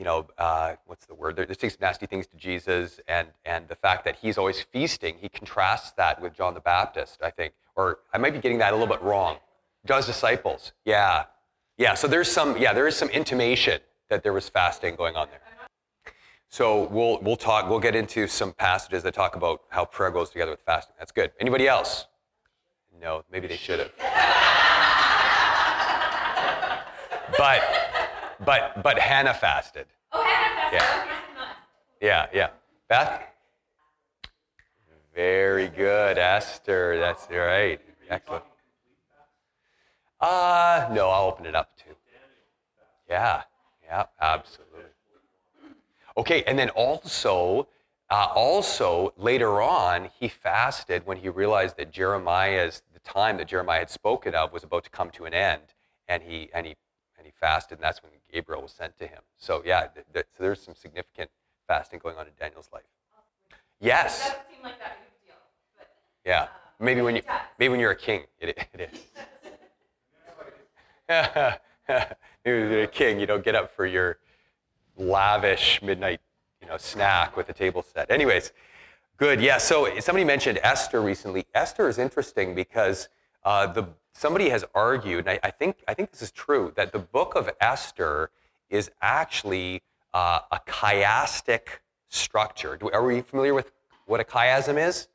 you 0.00 0.06
know, 0.06 0.26
uh, 0.38 0.76
what's 0.86 1.04
the 1.04 1.14
word? 1.14 1.36
They're, 1.36 1.46
saying 1.52 1.72
some 1.72 1.82
nasty 1.82 2.06
things 2.06 2.26
to 2.28 2.36
Jesus, 2.38 3.00
and 3.06 3.28
and 3.44 3.68
the 3.68 3.74
fact 3.74 4.06
that 4.06 4.16
he's 4.16 4.38
always 4.38 4.62
feasting. 4.62 5.16
He 5.20 5.28
contrasts 5.28 5.92
that 5.92 6.22
with 6.22 6.32
John 6.32 6.54
the 6.54 6.60
Baptist, 6.60 7.18
I 7.22 7.28
think, 7.28 7.52
or 7.76 7.98
I 8.10 8.16
might 8.16 8.32
be 8.32 8.38
getting 8.38 8.56
that 8.58 8.72
a 8.72 8.76
little 8.76 8.88
bit 8.88 9.02
wrong. 9.02 9.36
John's 9.84 10.06
disciples, 10.06 10.72
yeah, 10.86 11.24
yeah. 11.76 11.92
So 11.92 12.08
there's 12.08 12.32
some, 12.32 12.56
yeah, 12.56 12.72
there 12.72 12.86
is 12.86 12.96
some 12.96 13.10
intimation 13.10 13.82
that 14.08 14.22
there 14.22 14.32
was 14.32 14.48
fasting 14.48 14.96
going 14.96 15.16
on 15.16 15.28
there. 15.28 15.42
So 16.48 16.88
we'll 16.88 17.20
we'll 17.20 17.36
talk. 17.36 17.68
We'll 17.68 17.78
get 17.78 17.94
into 17.94 18.26
some 18.26 18.54
passages 18.54 19.02
that 19.02 19.12
talk 19.12 19.36
about 19.36 19.64
how 19.68 19.84
prayer 19.84 20.10
goes 20.10 20.30
together 20.30 20.52
with 20.52 20.62
fasting. 20.62 20.94
That's 20.98 21.12
good. 21.12 21.32
Anybody 21.38 21.68
else? 21.68 22.06
No, 23.02 23.22
maybe 23.30 23.48
they 23.48 23.58
should 23.58 23.80
have. 23.80 23.92
but 27.36 27.89
but 28.44 28.82
but 28.82 28.98
Hannah 28.98 29.34
fasted. 29.34 29.86
Oh, 30.12 30.22
Hannah 30.22 30.70
Yeah. 30.72 30.78
fasted. 30.80 31.10
Not. 31.36 31.56
Yeah, 32.00 32.26
yeah. 32.32 32.48
Beth. 32.88 33.22
Very 35.14 35.68
good, 35.68 36.18
Esther. 36.18 36.98
That's 36.98 37.28
right. 37.30 37.80
Excellent. 38.08 38.44
Uh 40.20 40.88
no, 40.92 41.08
I'll 41.08 41.28
open 41.28 41.46
it 41.46 41.54
up 41.54 41.70
too. 41.76 41.94
Yeah, 43.08 43.42
yeah, 43.84 44.04
absolutely. 44.20 44.84
Okay, 46.16 46.42
and 46.46 46.58
then 46.58 46.70
also, 46.70 47.68
uh, 48.10 48.28
also 48.34 49.12
later 49.16 49.62
on, 49.62 50.10
he 50.18 50.28
fasted 50.28 51.06
when 51.06 51.16
he 51.16 51.28
realized 51.28 51.76
that 51.78 51.90
Jeremiah's 51.90 52.82
the 52.92 53.00
time 53.00 53.36
that 53.38 53.48
Jeremiah 53.48 53.80
had 53.80 53.90
spoken 53.90 54.34
of 54.34 54.52
was 54.52 54.62
about 54.62 54.84
to 54.84 54.90
come 54.90 55.10
to 55.12 55.24
an 55.24 55.34
end, 55.34 55.62
and 56.08 56.22
he 56.22 56.50
and 56.54 56.66
he 56.66 56.76
and 57.20 57.26
he 57.26 57.32
fasted, 57.38 57.76
and 57.76 57.84
that's 57.84 58.02
when 58.02 58.10
Gabriel 58.32 58.62
was 58.62 58.72
sent 58.72 58.96
to 58.98 59.06
him. 59.06 59.20
So 59.36 59.62
yeah, 59.64 59.88
th- 59.88 60.06
th- 60.14 60.26
so 60.36 60.42
there's 60.42 60.60
some 60.62 60.74
significant 60.74 61.30
fasting 61.68 62.00
going 62.02 62.16
on 62.16 62.26
in 62.26 62.32
Daniel's 62.40 62.70
life. 62.72 62.82
It 63.50 63.56
Yes, 63.86 64.20
doesn't 64.20 64.38
seem 64.50 64.62
like 64.64 64.78
that 64.78 64.96
big 65.02 65.28
deal, 65.28 65.36
but 65.76 65.88
yeah. 66.24 66.48
Maybe 66.78 67.02
when 67.02 67.14
you 67.16 67.22
maybe 67.58 67.68
when 67.68 67.78
you're 67.78 67.90
a 67.90 67.96
king, 67.96 68.22
it, 68.40 68.56
it 68.72 68.90
is. 68.90 69.00
maybe 72.44 72.60
when 72.62 72.70
you're 72.72 72.82
a 72.84 72.86
king, 72.86 73.20
you 73.20 73.26
don't 73.26 73.44
get 73.44 73.54
up 73.54 73.70
for 73.76 73.84
your 73.84 74.16
lavish 74.96 75.82
midnight, 75.82 76.20
you 76.62 76.68
know, 76.68 76.78
snack 76.78 77.36
with 77.36 77.50
a 77.50 77.52
table 77.52 77.82
set. 77.82 78.10
Anyways, 78.10 78.52
good. 79.18 79.42
Yeah. 79.42 79.58
So 79.58 79.90
somebody 80.00 80.24
mentioned 80.24 80.58
Esther 80.62 81.02
recently. 81.02 81.44
Esther 81.54 81.86
is 81.86 81.98
interesting 81.98 82.54
because 82.54 83.08
uh, 83.44 83.66
the 83.66 83.84
somebody 84.12 84.48
has 84.50 84.64
argued, 84.74 85.26
and 85.26 85.30
I, 85.30 85.40
I 85.42 85.50
think 85.50 85.76
I 85.88 85.94
think 85.94 86.10
this 86.10 86.22
is 86.22 86.30
true, 86.30 86.72
that 86.76 86.92
the 86.92 86.98
book 86.98 87.34
of 87.34 87.50
Esther 87.60 88.30
is 88.68 88.90
actually 89.02 89.82
uh, 90.14 90.40
a 90.50 90.60
chiastic 90.66 91.80
structure. 92.08 92.76
Do, 92.76 92.90
are 92.90 93.04
we 93.04 93.20
familiar 93.20 93.54
with 93.54 93.72
what 94.06 94.20
a 94.20 94.24
chiasm 94.24 94.76
is? 94.76 95.08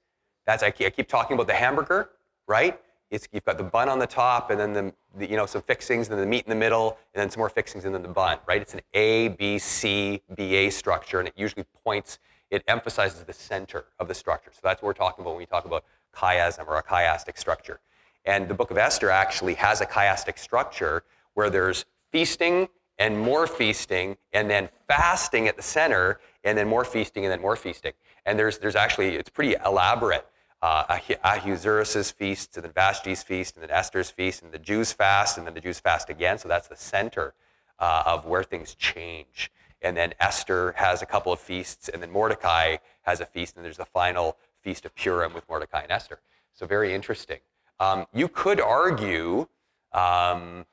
That's 0.46 0.64
I 0.64 0.72
keep, 0.72 0.88
I 0.88 0.90
keep 0.90 1.08
talking 1.08 1.36
about 1.36 1.48
the 1.48 1.54
hamburger, 1.54 2.10
right? 2.48 2.80
It's, 3.12 3.28
you've 3.32 3.46
got 3.46 3.58
the 3.58 3.64
bun 3.64 3.88
on 3.90 4.00
the 4.00 4.08
top, 4.08 4.50
and 4.52 4.60
then 4.60 4.74
the, 4.74 4.94
the 5.18 5.30
you 5.30 5.38
know 5.38 5.46
some 5.46 5.62
fixings, 5.62 6.08
and 6.08 6.18
then 6.18 6.26
the 6.26 6.30
meat 6.30 6.46
in 6.46 6.50
the 6.50 6.56
middle, 6.56 6.98
and 7.14 7.22
then 7.22 7.30
some 7.30 7.40
more 7.40 7.50
fixings, 7.50 7.86
and 7.86 7.94
then 7.94 8.02
the 8.02 8.08
bun, 8.10 8.40
right? 8.48 8.62
It's 8.62 8.74
an 8.74 8.82
A, 8.94 9.30
B, 9.30 9.60
C, 9.60 10.22
B, 10.36 10.56
A 10.56 10.70
structure, 10.70 11.20
and 11.20 11.28
it 11.28 11.34
usually 11.38 11.66
points, 11.84 12.20
it 12.50 12.64
emphasizes 12.68 13.24
the 13.24 13.34
center 13.34 13.86
of 14.00 14.08
the 14.08 14.14
structure. 14.14 14.52
So 14.54 14.60
that's 14.64 14.82
what 14.82 14.88
we're 14.88 14.94
talking 14.94 15.24
about 15.24 15.32
when 15.32 15.40
we 15.40 15.46
talk 15.46 15.66
about 15.66 15.84
chiasm 16.16 16.68
or 16.68 16.78
a 16.78 16.84
chiastic 16.84 17.38
structure. 17.38 17.80
And 18.26 18.48
the 18.48 18.54
book 18.54 18.72
of 18.72 18.78
Esther 18.78 19.10
actually 19.10 19.54
has 19.56 19.82
a 19.82 19.86
chiastic 19.86 20.40
structure 20.40 21.04
where 21.34 21.50
there's 21.50 21.86
feasting 22.12 22.70
and 22.98 23.20
more 23.20 23.46
feasting, 23.46 24.16
and 24.32 24.50
then 24.50 24.70
fasting 24.88 25.50
at 25.50 25.58
the 25.58 25.62
center, 25.62 26.20
and 26.46 26.58
then 26.58 26.68
more 26.68 26.86
feasting, 26.86 27.26
and 27.26 27.32
then 27.32 27.42
more 27.42 27.58
feasting. 27.58 27.92
And 28.26 28.40
there's, 28.40 28.58
there's 28.60 28.76
actually, 28.76 29.16
it's 29.16 29.30
pretty 29.30 29.56
elaborate. 29.66 30.26
Uh, 30.62 30.98
Ahasuerus' 31.24 32.12
feast, 32.12 32.56
and 32.56 32.64
then 32.64 32.72
Vashti's 32.72 33.22
feast, 33.22 33.56
and 33.56 33.64
then 33.64 33.70
Esther's 33.70 34.10
feast, 34.10 34.42
and 34.42 34.52
the 34.52 34.60
Jews 34.60 34.94
fast, 34.94 35.38
and 35.38 35.46
then 35.46 35.54
the 35.54 35.60
Jews 35.60 35.80
fast 35.80 36.10
again. 36.10 36.38
So 36.38 36.48
that's 36.48 36.70
the 36.70 36.78
center 36.78 37.34
uh, 37.80 38.04
of 38.06 38.26
where 38.26 38.44
things 38.44 38.74
change. 38.76 39.52
And 39.82 39.96
then 39.96 40.14
Esther 40.20 40.74
has 40.78 41.02
a 41.02 41.06
couple 41.06 41.34
of 41.34 41.40
feasts, 41.40 41.90
and 41.90 42.02
then 42.02 42.10
Mordecai 42.10 42.78
has 43.02 43.20
a 43.20 43.26
feast, 43.26 43.58
and 43.58 43.66
there's 43.66 43.78
the 43.78 43.86
final 43.86 44.38
feast 44.62 44.86
of 44.86 44.96
Purim 44.96 45.34
with 45.34 45.48
Mordecai 45.50 45.82
and 45.82 45.92
Esther. 45.92 46.20
So 46.54 46.66
very 46.66 46.96
interesting. 46.96 47.40
Um, 47.80 48.06
you 48.14 48.28
could 48.28 48.62
argue, 48.62 49.48
um, 49.92 50.66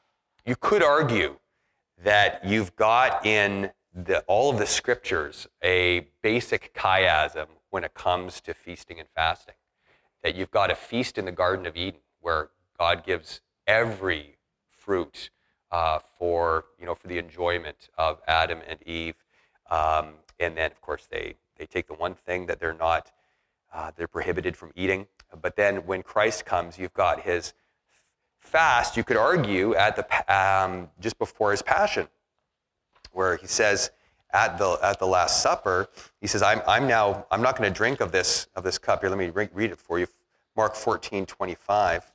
you 0.46 0.56
could 0.56 0.82
argue 0.82 1.36
that 2.02 2.44
you've 2.44 2.74
got 2.76 3.24
in 3.26 3.70
the, 3.94 4.20
all 4.22 4.50
of 4.50 4.58
the 4.58 4.66
scriptures 4.66 5.46
a 5.62 6.06
basic 6.22 6.74
chiasm 6.74 7.46
when 7.70 7.84
it 7.84 7.94
comes 7.94 8.40
to 8.42 8.54
feasting 8.54 8.98
and 8.98 9.08
fasting. 9.14 9.54
That 10.22 10.36
you've 10.36 10.50
got 10.50 10.70
a 10.70 10.74
feast 10.74 11.18
in 11.18 11.24
the 11.24 11.32
Garden 11.32 11.66
of 11.66 11.76
Eden 11.76 12.00
where 12.20 12.50
God 12.78 13.04
gives 13.04 13.40
every 13.66 14.36
fruit 14.70 15.30
uh, 15.70 15.98
for 16.18 16.66
you 16.78 16.86
know 16.86 16.94
for 16.94 17.08
the 17.08 17.18
enjoyment 17.18 17.88
of 17.98 18.20
Adam 18.28 18.60
and 18.68 18.80
Eve, 18.86 19.16
um, 19.70 20.14
and 20.38 20.56
then 20.56 20.70
of 20.70 20.80
course 20.80 21.08
they 21.10 21.34
they 21.56 21.66
take 21.66 21.86
the 21.86 21.94
one 21.94 22.14
thing 22.14 22.46
that 22.46 22.60
they're 22.60 22.74
not 22.74 23.10
uh, 23.72 23.90
they're 23.96 24.06
prohibited 24.06 24.56
from 24.56 24.70
eating. 24.76 25.06
But 25.40 25.56
then 25.56 25.86
when 25.86 26.02
Christ 26.02 26.44
comes, 26.44 26.78
you've 26.78 26.94
got 26.94 27.20
his 27.20 27.54
fast. 28.40 28.96
You 28.96 29.04
could 29.04 29.16
argue 29.16 29.74
at 29.74 29.96
the 29.96 30.34
um, 30.34 30.88
just 31.00 31.18
before 31.18 31.50
his 31.50 31.62
passion, 31.62 32.08
where 33.12 33.36
he 33.36 33.46
says 33.46 33.90
at 34.32 34.58
the, 34.58 34.78
at 34.82 34.98
the 34.98 35.06
Last 35.06 35.42
Supper, 35.42 35.88
he 36.20 36.26
says, 36.26 36.42
I'm, 36.42 36.62
I'm 36.66 36.86
now, 36.86 37.26
I'm 37.30 37.42
not 37.42 37.56
going 37.56 37.70
to 37.70 37.76
drink 37.76 38.00
of 38.00 38.12
this, 38.12 38.48
of 38.56 38.64
this 38.64 38.78
cup. 38.78 39.00
Here, 39.00 39.10
let 39.10 39.18
me 39.18 39.30
re- 39.30 39.48
read 39.52 39.70
it 39.70 39.78
for 39.78 39.98
you. 39.98 40.06
Mark 40.56 40.74
14, 40.74 41.26
25. 41.26 42.10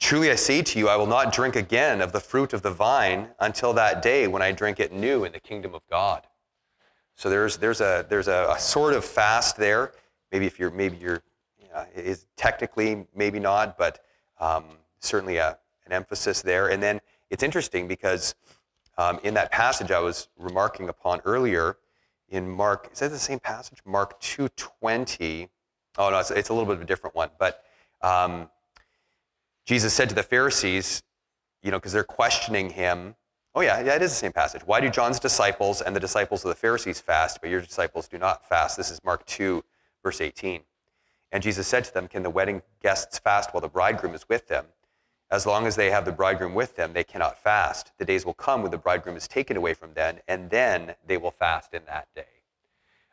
Truly 0.00 0.30
I 0.30 0.34
say 0.34 0.62
to 0.62 0.78
you, 0.78 0.88
I 0.88 0.96
will 0.96 1.06
not 1.06 1.32
drink 1.32 1.56
again 1.56 2.00
of 2.00 2.12
the 2.12 2.20
fruit 2.20 2.52
of 2.52 2.62
the 2.62 2.70
vine 2.70 3.28
until 3.40 3.72
that 3.74 4.02
day 4.02 4.26
when 4.26 4.42
I 4.42 4.52
drink 4.52 4.80
it 4.80 4.92
new 4.92 5.24
in 5.24 5.32
the 5.32 5.40
kingdom 5.40 5.74
of 5.74 5.82
God. 5.88 6.26
So 7.16 7.30
there's, 7.30 7.56
there's, 7.58 7.80
a, 7.80 8.04
there's 8.08 8.28
a, 8.28 8.48
a 8.54 8.58
sort 8.58 8.92
of 8.92 9.04
fast 9.04 9.56
there. 9.56 9.92
Maybe 10.32 10.46
if 10.46 10.58
you're, 10.58 10.72
maybe 10.72 10.96
you're, 10.96 11.22
yeah, 11.74 11.86
is 11.94 12.26
technically 12.36 13.06
maybe 13.14 13.40
not, 13.40 13.76
but 13.76 14.04
um, 14.38 14.64
certainly 15.00 15.38
a, 15.38 15.58
an 15.86 15.92
emphasis 15.92 16.40
there. 16.42 16.68
And 16.68 16.82
then 16.82 17.00
it's 17.30 17.42
interesting 17.42 17.88
because 17.88 18.34
um, 18.96 19.18
in 19.24 19.34
that 19.34 19.50
passage 19.50 19.90
I 19.90 19.98
was 19.98 20.28
remarking 20.38 20.88
upon 20.88 21.20
earlier 21.24 21.78
in 22.28 22.48
Mark, 22.48 22.90
is 22.92 23.00
that 23.00 23.10
the 23.10 23.18
same 23.18 23.40
passage? 23.40 23.78
Mark 23.84 24.20
2.20. 24.20 25.48
Oh, 25.98 26.10
no, 26.10 26.18
it's, 26.18 26.30
it's 26.30 26.48
a 26.48 26.52
little 26.52 26.66
bit 26.66 26.76
of 26.76 26.82
a 26.82 26.86
different 26.86 27.14
one. 27.14 27.30
But 27.38 27.64
um, 28.02 28.48
Jesus 29.64 29.92
said 29.92 30.08
to 30.08 30.14
the 30.14 30.22
Pharisees, 30.22 31.02
you 31.62 31.70
know, 31.70 31.78
because 31.78 31.92
they're 31.92 32.04
questioning 32.04 32.70
him, 32.70 33.14
oh, 33.54 33.60
yeah, 33.60 33.80
yeah, 33.80 33.94
it 33.94 34.02
is 34.02 34.10
the 34.10 34.16
same 34.16 34.32
passage. 34.32 34.62
Why 34.64 34.80
do 34.80 34.88
John's 34.88 35.18
disciples 35.18 35.80
and 35.80 35.94
the 35.94 36.00
disciples 36.00 36.44
of 36.44 36.50
the 36.50 36.54
Pharisees 36.54 37.00
fast, 37.00 37.40
but 37.40 37.50
your 37.50 37.60
disciples 37.60 38.08
do 38.08 38.18
not 38.18 38.48
fast? 38.48 38.76
This 38.76 38.90
is 38.90 39.02
Mark 39.04 39.24
2, 39.26 39.64
verse 40.02 40.20
18. 40.20 40.62
And 41.34 41.42
Jesus 41.42 41.66
said 41.66 41.82
to 41.82 41.92
them, 41.92 42.06
Can 42.06 42.22
the 42.22 42.30
wedding 42.30 42.62
guests 42.80 43.18
fast 43.18 43.52
while 43.52 43.60
the 43.60 43.68
bridegroom 43.68 44.14
is 44.14 44.28
with 44.28 44.46
them? 44.46 44.66
As 45.32 45.46
long 45.46 45.66
as 45.66 45.74
they 45.74 45.90
have 45.90 46.04
the 46.04 46.12
bridegroom 46.12 46.54
with 46.54 46.76
them, 46.76 46.92
they 46.92 47.02
cannot 47.02 47.42
fast. 47.42 47.90
The 47.98 48.04
days 48.04 48.24
will 48.24 48.34
come 48.34 48.62
when 48.62 48.70
the 48.70 48.78
bridegroom 48.78 49.16
is 49.16 49.26
taken 49.26 49.56
away 49.56 49.74
from 49.74 49.94
them, 49.94 50.18
and 50.28 50.48
then 50.48 50.94
they 51.04 51.16
will 51.16 51.32
fast 51.32 51.74
in 51.74 51.82
that 51.86 52.06
day. 52.14 52.22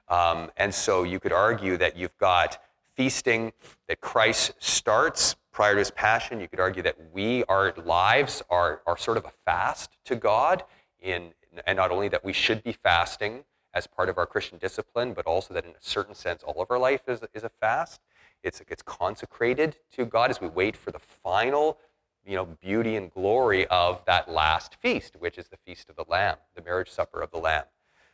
Um, 0.08 0.52
and 0.56 0.72
so 0.72 1.02
you 1.02 1.20
could 1.20 1.32
argue 1.32 1.78
that 1.78 1.98
you've 1.98 2.16
got 2.20 2.62
feasting 2.96 3.54
that 3.88 4.02
Christ 4.02 4.54
starts 4.60 5.36
prior 5.52 5.74
to 5.74 5.80
his 5.80 5.90
passion. 5.90 6.40
You 6.40 6.48
could 6.48 6.60
argue 6.60 6.84
that 6.84 6.98
we, 7.12 7.44
our 7.46 7.74
lives 7.84 8.44
are, 8.52 8.82
are 8.86 8.98
sort 9.00 9.18
of 9.18 9.26
a 9.26 9.32
fast 9.46 9.98
to 10.06 10.16
God, 10.16 10.64
in, 11.00 11.34
and 11.66 11.76
not 11.76 11.90
only 11.90 12.08
that 12.10 12.24
we 12.24 12.34
should 12.34 12.64
be 12.64 12.74
fasting 12.74 13.46
as 13.74 13.88
part 13.88 14.10
of 14.10 14.20
our 14.20 14.28
Christian 14.28 14.60
discipline, 14.60 15.14
but 15.14 15.26
also 15.26 15.56
that 15.56 15.66
in 15.66 15.72
a 15.72 15.76
certain 15.80 16.14
sense, 16.14 16.44
all 16.44 16.62
of 16.62 16.70
our 16.70 16.78
life 16.78 17.02
is, 17.08 17.22
is 17.34 17.44
a 17.44 17.50
fast. 17.50 18.00
It's, 18.44 18.62
it's 18.68 18.82
consecrated 18.82 19.78
to 19.94 20.06
God 20.06 20.30
as 20.30 20.42
we 20.42 20.48
wait 20.48 20.76
for 20.76 20.92
the 20.92 21.00
final 21.00 21.78
you 22.26 22.36
know, 22.36 22.46
beauty 22.46 22.96
and 22.96 23.12
glory 23.12 23.66
of 23.68 24.04
that 24.06 24.30
last 24.30 24.76
feast, 24.76 25.16
which 25.18 25.38
is 25.38 25.48
the 25.48 25.58
Feast 25.58 25.90
of 25.90 25.96
the 25.96 26.06
Lamb, 26.08 26.38
the 26.56 26.62
marriage 26.62 26.90
supper 26.90 27.22
of 27.22 27.32
the 27.32 27.38
Lamb. 27.38 27.64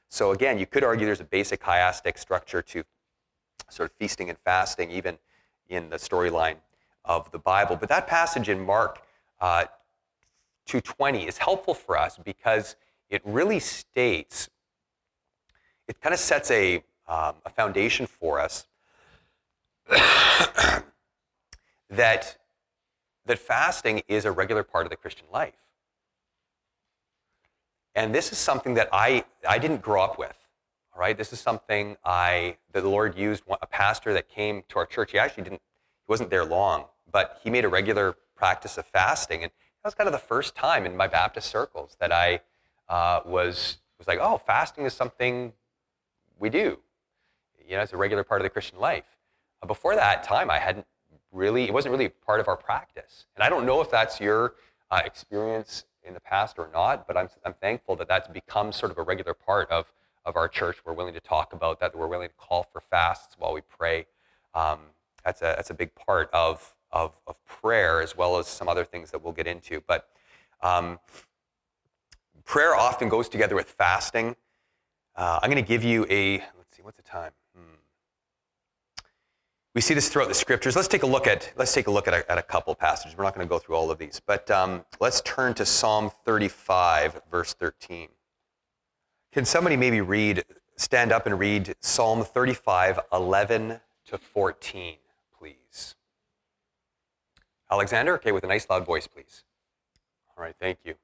So 0.09 0.31
again, 0.31 0.57
you 0.57 0.65
could 0.65 0.83
argue 0.83 1.05
there's 1.05 1.19
a 1.19 1.25
basic 1.25 1.61
chiastic 1.61 2.17
structure 2.17 2.61
to 2.61 2.83
sort 3.69 3.89
of 3.89 3.95
feasting 3.97 4.29
and 4.29 4.37
fasting, 4.39 4.91
even 4.91 5.17
in 5.67 5.89
the 5.89 5.97
storyline 5.97 6.55
of 7.03 7.29
the 7.31 7.39
Bible. 7.39 7.75
But 7.75 7.89
that 7.89 8.07
passage 8.07 8.47
in 8.47 8.65
Mark 8.65 9.01
uh, 9.41 9.65
2.20 10.67 11.27
is 11.27 11.37
helpful 11.37 11.73
for 11.73 11.97
us 11.97 12.17
because 12.23 12.77
it 13.09 13.21
really 13.25 13.59
states, 13.59 14.49
it 15.87 15.99
kind 15.99 16.13
of 16.13 16.19
sets 16.19 16.49
a, 16.51 16.77
um, 17.07 17.35
a 17.45 17.49
foundation 17.49 18.07
for 18.07 18.39
us 18.39 18.67
that 21.89 22.37
that 23.27 23.39
fasting 23.39 24.01
is 24.07 24.25
a 24.25 24.31
regular 24.31 24.63
part 24.63 24.85
of 24.85 24.89
the 24.89 24.95
Christian 24.95 25.27
life. 25.31 25.53
And 27.93 28.13
this 28.13 28.31
is 28.31 28.37
something 28.37 28.75
that 28.75 28.89
I, 28.91 29.25
I 29.47 29.57
didn't 29.57 29.81
grow 29.81 30.03
up 30.03 30.17
with. 30.17 30.35
All 30.93 31.01
right, 31.01 31.17
this 31.17 31.33
is 31.33 31.39
something 31.39 31.97
I 32.03 32.57
the 32.71 32.81
Lord 32.81 33.17
used 33.17 33.43
a 33.61 33.67
pastor 33.67 34.13
that 34.13 34.29
came 34.29 34.63
to 34.69 34.79
our 34.79 34.85
church. 34.85 35.11
He 35.11 35.19
actually 35.19 35.43
didn't 35.43 35.61
he 35.61 36.11
wasn't 36.11 36.29
there 36.29 36.45
long, 36.45 36.85
but 37.11 37.39
he 37.43 37.49
made 37.49 37.65
a 37.65 37.69
regular 37.69 38.15
practice 38.35 38.77
of 38.77 38.85
fasting, 38.85 39.43
and 39.43 39.51
that 39.51 39.87
was 39.87 39.93
kind 39.93 40.07
of 40.07 40.11
the 40.11 40.19
first 40.19 40.55
time 40.55 40.85
in 40.85 40.97
my 40.97 41.07
Baptist 41.07 41.49
circles 41.49 41.97
that 41.99 42.11
I 42.11 42.39
uh, 42.89 43.21
was 43.25 43.77
was 43.99 44.07
like, 44.07 44.19
oh, 44.19 44.37
fasting 44.37 44.85
is 44.85 44.93
something 44.93 45.53
we 46.39 46.49
do. 46.49 46.79
You 47.67 47.75
know, 47.75 47.83
it's 47.83 47.93
a 47.93 47.97
regular 47.97 48.23
part 48.23 48.41
of 48.41 48.43
the 48.43 48.49
Christian 48.49 48.79
life. 48.79 49.16
Before 49.65 49.95
that 49.95 50.23
time, 50.23 50.51
I 50.51 50.59
hadn't 50.59 50.85
really, 51.31 51.63
it 51.63 51.73
wasn't 51.73 51.91
really 51.91 52.09
part 52.09 52.39
of 52.39 52.47
our 52.47 52.57
practice. 52.57 53.25
And 53.35 53.43
I 53.43 53.49
don't 53.49 53.65
know 53.65 53.81
if 53.81 53.89
that's 53.89 54.19
your 54.19 54.55
uh, 54.91 55.01
experience 55.03 55.85
in 56.03 56.13
the 56.13 56.19
past 56.19 56.57
or 56.59 56.69
not, 56.73 57.07
but 57.07 57.17
I'm, 57.17 57.29
I'm 57.45 57.53
thankful 57.53 57.95
that 57.97 58.07
that's 58.07 58.27
become 58.27 58.71
sort 58.71 58.91
of 58.91 58.97
a 58.97 59.03
regular 59.03 59.33
part 59.33 59.69
of, 59.69 59.91
of 60.25 60.35
our 60.35 60.47
church. 60.47 60.77
We're 60.85 60.93
willing 60.93 61.13
to 61.13 61.19
talk 61.19 61.53
about 61.53 61.79
that, 61.79 61.95
we're 61.95 62.07
willing 62.07 62.29
to 62.29 62.35
call 62.35 62.63
for 62.63 62.81
fasts 62.81 63.35
while 63.37 63.53
we 63.53 63.61
pray. 63.61 64.05
Um, 64.53 64.79
that's, 65.25 65.41
a, 65.41 65.53
that's 65.57 65.69
a 65.69 65.73
big 65.73 65.93
part 65.95 66.29
of, 66.31 66.73
of, 66.91 67.13
of 67.27 67.35
prayer 67.45 68.01
as 68.01 68.15
well 68.15 68.37
as 68.37 68.47
some 68.47 68.69
other 68.69 68.85
things 68.85 69.11
that 69.11 69.23
we'll 69.23 69.33
get 69.33 69.47
into. 69.47 69.81
But 69.85 70.07
um, 70.61 70.99
prayer 72.45 72.75
often 72.75 73.09
goes 73.09 73.27
together 73.27 73.55
with 73.55 73.69
fasting. 73.69 74.35
Uh, 75.15 75.39
I'm 75.41 75.49
going 75.49 75.61
to 75.61 75.67
give 75.67 75.83
you 75.83 76.05
a, 76.09 76.37
let's 76.37 76.77
see, 76.77 76.83
what's 76.83 76.97
the 76.97 77.03
time? 77.03 77.31
We 79.77 79.81
see 79.81 79.93
this 79.93 80.09
throughout 80.09 80.27
the 80.27 80.33
scriptures. 80.33 80.75
Let's 80.75 80.87
take 80.87 81.03
a 81.03 81.05
look 81.05 81.27
at 81.27 81.53
let's 81.55 81.71
take 81.71 81.85
a 81.85 81.91
look 81.91 82.07
at 82.07 82.13
a, 82.15 82.31
at 82.31 82.39
a 82.39 82.41
couple 82.41 82.73
passages. 82.73 83.15
We're 83.15 83.25
not 83.25 83.35
going 83.35 83.47
to 83.47 83.49
go 83.49 83.59
through 83.59 83.75
all 83.75 83.91
of 83.91 83.99
these, 83.99 84.19
but 84.25 84.49
um, 84.49 84.83
let's 84.99 85.21
turn 85.21 85.53
to 85.53 85.67
Psalm 85.67 86.09
35, 86.25 87.21
verse 87.29 87.53
13. 87.53 88.07
Can 89.31 89.45
somebody 89.45 89.77
maybe 89.77 90.01
read, 90.01 90.43
stand 90.77 91.11
up 91.11 91.27
and 91.27 91.37
read 91.37 91.75
Psalm 91.79 92.23
35, 92.23 93.01
11 93.13 93.79
to 94.07 94.17
14, 94.17 94.95
please? 95.37 95.93
Alexander, 97.69 98.15
okay, 98.15 98.31
with 98.31 98.43
a 98.45 98.47
nice 98.47 98.67
loud 98.71 98.83
voice, 98.83 99.05
please. 99.05 99.43
All 100.35 100.43
right, 100.43 100.55
thank 100.59 100.79
you. 100.85 100.95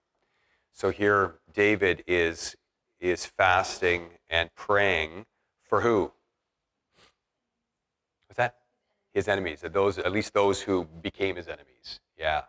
So 0.71 0.89
here, 0.89 1.35
David 1.53 2.03
is 2.07 2.55
is 2.99 3.23
fasting 3.23 4.05
and 4.31 4.49
praying 4.55 5.27
for 5.61 5.81
who? 5.81 6.11
His 9.13 9.27
enemies, 9.27 9.63
those, 9.71 9.99
at 9.99 10.11
least 10.11 10.33
those 10.33 10.61
who 10.61 10.85
became 11.01 11.35
his 11.35 11.47
enemies. 11.47 11.99
Yeah, 12.17 12.43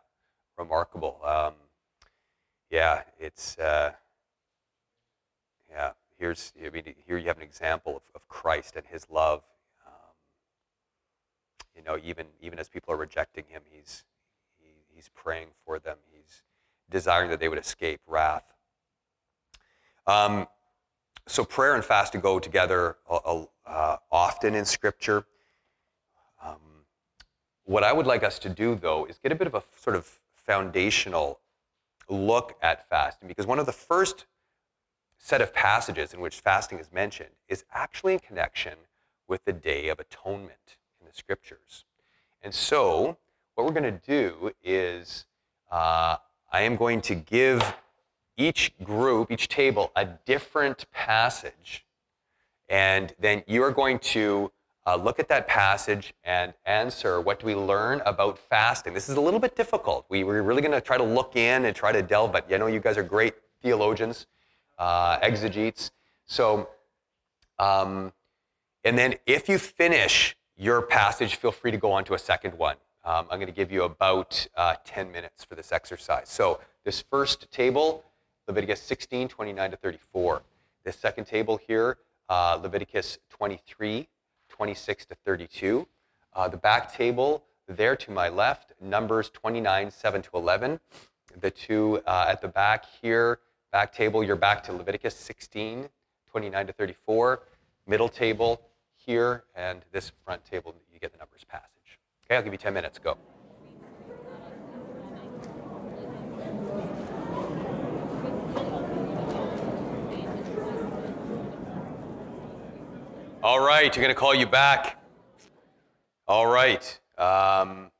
remarkable. 0.56 1.20
Um, 1.24 1.54
yeah, 2.70 3.02
it's, 3.18 3.58
uh, 3.58 3.92
yeah, 5.70 5.90
here's, 6.18 6.52
I 6.64 6.70
mean, 6.70 6.94
here 7.06 7.18
you 7.18 7.26
have 7.26 7.36
an 7.36 7.42
example 7.42 7.96
of, 7.96 8.02
of 8.14 8.28
Christ 8.28 8.76
and 8.76 8.86
his 8.86 9.06
love. 9.10 9.42
Um, 9.86 10.14
you 11.76 11.82
know, 11.82 11.98
even, 12.02 12.26
even 12.40 12.58
as 12.58 12.68
people 12.68 12.94
are 12.94 12.96
rejecting 12.96 13.44
him, 13.48 13.62
he's, 13.70 14.04
he, 14.58 14.70
he's 14.94 15.10
praying 15.14 15.48
for 15.66 15.78
them. 15.78 15.98
He's 16.10 16.42
desiring 16.90 17.30
that 17.30 17.40
they 17.40 17.48
would 17.48 17.58
escape 17.58 18.00
wrath. 18.06 18.44
Um, 20.06 20.46
so 21.26 21.44
prayer 21.44 21.74
and 21.74 21.84
fasting 21.84 22.20
go 22.20 22.38
together 22.38 22.96
uh, 23.08 23.44
uh, 23.66 23.96
often 24.10 24.54
in 24.54 24.64
Scripture. 24.64 25.26
What 27.64 27.82
I 27.82 27.92
would 27.92 28.06
like 28.06 28.22
us 28.22 28.38
to 28.40 28.48
do, 28.48 28.74
though, 28.74 29.06
is 29.06 29.18
get 29.18 29.32
a 29.32 29.34
bit 29.34 29.46
of 29.46 29.54
a 29.54 29.62
sort 29.76 29.96
of 29.96 30.18
foundational 30.34 31.40
look 32.08 32.56
at 32.62 32.88
fasting, 32.88 33.26
because 33.28 33.46
one 33.46 33.58
of 33.58 33.66
the 33.66 33.72
first 33.72 34.26
set 35.18 35.40
of 35.40 35.54
passages 35.54 36.12
in 36.12 36.20
which 36.20 36.40
fasting 36.40 36.78
is 36.78 36.92
mentioned 36.92 37.30
is 37.48 37.64
actually 37.72 38.12
in 38.12 38.18
connection 38.18 38.74
with 39.26 39.42
the 39.46 39.52
Day 39.52 39.88
of 39.88 39.98
Atonement 39.98 40.76
in 41.00 41.06
the 41.06 41.14
Scriptures. 41.14 41.86
And 42.42 42.54
so, 42.54 43.16
what 43.54 43.64
we're 43.64 43.72
going 43.72 43.84
to 43.84 44.06
do 44.06 44.52
is 44.62 45.24
uh, 45.70 46.16
I 46.52 46.60
am 46.60 46.76
going 46.76 47.00
to 47.02 47.14
give 47.14 47.74
each 48.36 48.72
group, 48.82 49.30
each 49.30 49.48
table, 49.48 49.90
a 49.96 50.04
different 50.04 50.90
passage. 50.92 51.86
And 52.68 53.14
then 53.18 53.42
you 53.46 53.62
are 53.62 53.70
going 53.70 53.98
to 54.00 54.52
uh, 54.86 54.96
look 54.96 55.18
at 55.18 55.28
that 55.28 55.48
passage 55.48 56.14
and 56.24 56.52
answer 56.66 57.20
what 57.20 57.40
do 57.40 57.46
we 57.46 57.54
learn 57.54 58.02
about 58.04 58.38
fasting. 58.38 58.92
This 58.92 59.08
is 59.08 59.16
a 59.16 59.20
little 59.20 59.40
bit 59.40 59.56
difficult. 59.56 60.04
We, 60.08 60.24
we're 60.24 60.42
really 60.42 60.60
going 60.60 60.72
to 60.72 60.80
try 60.80 60.98
to 60.98 61.04
look 61.04 61.36
in 61.36 61.64
and 61.64 61.74
try 61.74 61.92
to 61.92 62.02
delve, 62.02 62.32
but 62.32 62.50
you 62.50 62.58
know, 62.58 62.66
you 62.66 62.80
guys 62.80 62.98
are 62.98 63.02
great 63.02 63.34
theologians, 63.62 64.26
uh, 64.78 65.18
exegetes. 65.22 65.90
So, 66.26 66.68
um, 67.58 68.12
and 68.84 68.98
then 68.98 69.14
if 69.26 69.48
you 69.48 69.58
finish 69.58 70.36
your 70.56 70.82
passage, 70.82 71.36
feel 71.36 71.52
free 71.52 71.70
to 71.70 71.78
go 71.78 71.90
on 71.90 72.04
to 72.04 72.14
a 72.14 72.18
second 72.18 72.56
one. 72.58 72.76
Um, 73.04 73.26
I'm 73.30 73.38
going 73.38 73.46
to 73.46 73.52
give 73.52 73.72
you 73.72 73.84
about 73.84 74.46
uh, 74.56 74.76
10 74.84 75.10
minutes 75.10 75.44
for 75.44 75.54
this 75.54 75.72
exercise. 75.72 76.28
So, 76.28 76.60
this 76.84 77.02
first 77.02 77.50
table, 77.50 78.04
Leviticus 78.46 78.80
16, 78.82 79.28
29 79.28 79.70
to 79.70 79.76
34. 79.76 80.42
This 80.84 80.96
second 80.96 81.24
table 81.24 81.58
here, 81.66 81.96
uh, 82.28 82.58
Leviticus 82.62 83.18
23, 83.30 84.08
26 84.54 85.06
to 85.06 85.16
32. 85.26 85.84
Uh, 86.32 86.46
the 86.46 86.56
back 86.56 86.94
table 86.94 87.42
there 87.66 87.96
to 87.96 88.12
my 88.12 88.28
left, 88.28 88.72
Numbers 88.80 89.28
29, 89.30 89.90
7 89.90 90.22
to 90.22 90.30
11. 90.32 90.78
The 91.40 91.50
two 91.50 92.00
uh, 92.06 92.26
at 92.28 92.40
the 92.40 92.46
back 92.46 92.84
here, 93.02 93.40
back 93.72 93.92
table, 93.92 94.22
you're 94.22 94.36
back 94.36 94.62
to 94.64 94.72
Leviticus 94.72 95.16
16, 95.16 95.88
29 96.30 96.66
to 96.68 96.72
34, 96.72 97.42
middle 97.88 98.08
table 98.08 98.60
here, 98.94 99.42
and 99.56 99.80
this 99.90 100.12
front 100.24 100.44
table, 100.44 100.72
you 100.92 101.00
get 101.00 101.10
the 101.10 101.18
numbers 101.18 101.42
passage. 101.42 101.98
Okay, 102.24 102.36
I'll 102.36 102.42
give 102.42 102.52
you 102.52 102.58
10 102.58 102.72
minutes. 102.72 103.00
Go. 103.00 103.16
All 113.44 113.60
right, 113.60 113.94
you're 113.94 114.02
going 114.02 114.14
to 114.14 114.18
call 114.18 114.34
you 114.34 114.46
back. 114.46 114.96
All 116.26 116.46
right. 116.46 116.98
Um, 117.18 117.90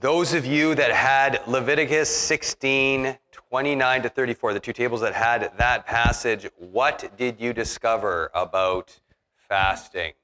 those 0.00 0.32
of 0.32 0.46
you 0.46 0.74
that 0.74 0.90
had 0.90 1.42
Leviticus 1.46 2.08
16, 2.08 3.18
29 3.30 4.02
to 4.02 4.08
34, 4.08 4.54
the 4.54 4.60
two 4.60 4.72
tables 4.72 5.02
that 5.02 5.12
had 5.12 5.52
that 5.58 5.84
passage, 5.84 6.48
what 6.56 7.10
did 7.18 7.38
you 7.38 7.52
discover 7.52 8.30
about 8.32 8.98
fasting? 9.36 10.14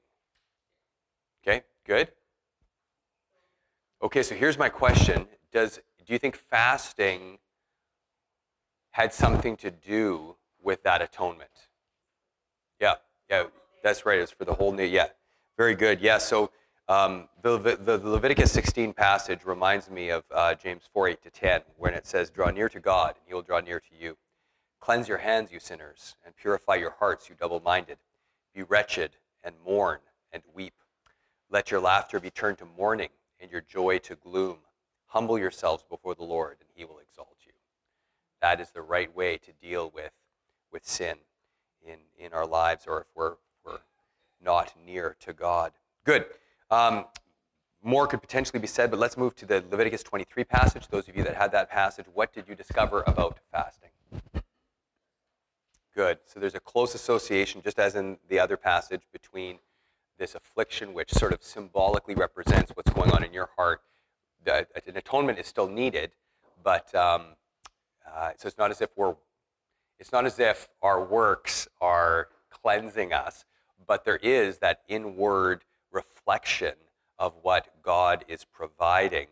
Okay, 1.43 1.61
good. 1.85 2.11
Okay, 4.01 4.23
so 4.23 4.33
here's 4.33 4.57
my 4.57 4.69
question. 4.69 5.27
Does 5.53 5.79
do 6.03 6.13
you 6.13 6.17
think 6.17 6.35
fasting 6.35 7.37
had 8.89 9.13
something 9.13 9.55
to 9.57 9.69
do 9.69 10.35
with 10.63 10.81
that 10.81 11.03
atonement? 11.03 11.67
Yeah, 12.79 12.95
yeah, 13.31 13.43
that's 13.81 14.05
right. 14.05 14.19
It's 14.19 14.31
for 14.31 14.43
the 14.43 14.53
whole 14.53 14.73
new. 14.73 14.83
Yeah, 14.83 15.07
very 15.57 15.73
good. 15.73 16.01
Yeah, 16.01 16.17
so 16.17 16.51
um, 16.89 17.29
the, 17.41 17.57
the, 17.57 17.77
the 17.77 17.97
Leviticus 17.97 18.51
16 18.51 18.91
passage 18.91 19.45
reminds 19.45 19.89
me 19.89 20.09
of 20.09 20.25
uh, 20.35 20.53
James 20.53 20.83
4 20.93 21.07
8 21.07 21.23
to 21.23 21.29
10, 21.29 21.61
when 21.77 21.93
it 21.93 22.05
says, 22.05 22.29
Draw 22.29 22.49
near 22.49 22.67
to 22.67 22.81
God, 22.81 23.15
and 23.15 23.23
he 23.25 23.33
will 23.33 23.41
draw 23.41 23.61
near 23.61 23.79
to 23.79 23.95
you. 23.97 24.17
Cleanse 24.81 25.07
your 25.07 25.19
hands, 25.19 25.51
you 25.51 25.61
sinners, 25.61 26.17
and 26.25 26.35
purify 26.35 26.75
your 26.75 26.91
hearts, 26.99 27.29
you 27.29 27.35
double 27.39 27.61
minded. 27.61 27.97
Be 28.53 28.63
wretched 28.63 29.11
and 29.45 29.55
mourn 29.65 29.99
and 30.33 30.43
weep. 30.53 30.73
Let 31.49 31.71
your 31.71 31.79
laughter 31.79 32.19
be 32.19 32.31
turned 32.31 32.57
to 32.57 32.65
mourning 32.65 33.09
and 33.39 33.49
your 33.49 33.61
joy 33.61 33.99
to 33.99 34.15
gloom. 34.15 34.57
Humble 35.07 35.39
yourselves 35.39 35.85
before 35.89 36.15
the 36.15 36.23
Lord, 36.23 36.57
and 36.59 36.69
he 36.73 36.83
will 36.83 36.99
exalt 36.99 37.37
you. 37.45 37.53
That 38.41 38.59
is 38.59 38.71
the 38.71 38.81
right 38.81 39.13
way 39.15 39.37
to 39.37 39.53
deal 39.61 39.89
with, 39.95 40.11
with 40.73 40.85
sin 40.85 41.15
in, 41.85 41.97
in 42.17 42.33
our 42.33 42.45
lives, 42.45 42.85
or 42.87 43.01
if 43.01 43.07
we're, 43.15 43.35
we're 43.65 43.79
not 44.43 44.73
near 44.85 45.15
to 45.21 45.33
God. 45.33 45.71
Good. 46.05 46.25
Um, 46.69 47.05
more 47.83 48.07
could 48.07 48.21
potentially 48.21 48.59
be 48.59 48.67
said, 48.67 48.91
but 48.91 48.99
let's 48.99 49.17
move 49.17 49.35
to 49.35 49.45
the 49.45 49.63
Leviticus 49.69 50.03
23 50.03 50.43
passage. 50.43 50.87
Those 50.87 51.07
of 51.07 51.15
you 51.15 51.23
that 51.23 51.35
had 51.35 51.51
that 51.51 51.69
passage, 51.69 52.05
what 52.13 52.31
did 52.33 52.47
you 52.47 52.55
discover 52.55 53.03
about 53.07 53.39
fasting? 53.51 53.89
Good. 55.95 56.19
So 56.25 56.39
there's 56.39 56.55
a 56.55 56.59
close 56.59 56.95
association, 56.95 57.61
just 57.61 57.79
as 57.79 57.95
in 57.95 58.17
the 58.29 58.39
other 58.39 58.55
passage, 58.55 59.01
between 59.11 59.59
this 60.17 60.35
affliction, 60.35 60.93
which 60.93 61.11
sort 61.11 61.33
of 61.33 61.43
symbolically 61.43 62.13
represents 62.15 62.71
what's 62.75 62.91
going 62.91 63.11
on 63.11 63.23
in 63.23 63.33
your 63.33 63.49
heart. 63.57 63.81
The, 64.45 64.67
an 64.87 64.95
atonement 64.95 65.39
is 65.39 65.47
still 65.47 65.67
needed, 65.67 66.11
but 66.63 66.93
um, 66.95 67.35
uh, 68.07 68.31
so 68.37 68.47
it's 68.47 68.57
not 68.57 68.71
as 68.71 68.81
if 68.81 68.89
we're, 68.95 69.15
it's 70.01 70.11
not 70.11 70.25
as 70.25 70.39
if 70.39 70.67
our 70.81 71.05
works 71.05 71.67
are 71.79 72.29
cleansing 72.49 73.13
us, 73.13 73.45
but 73.85 74.03
there 74.03 74.17
is 74.17 74.57
that 74.57 74.81
inward 74.87 75.63
reflection 75.91 76.73
of 77.19 77.33
what 77.43 77.67
God 77.83 78.25
is 78.27 78.43
providing. 78.43 79.27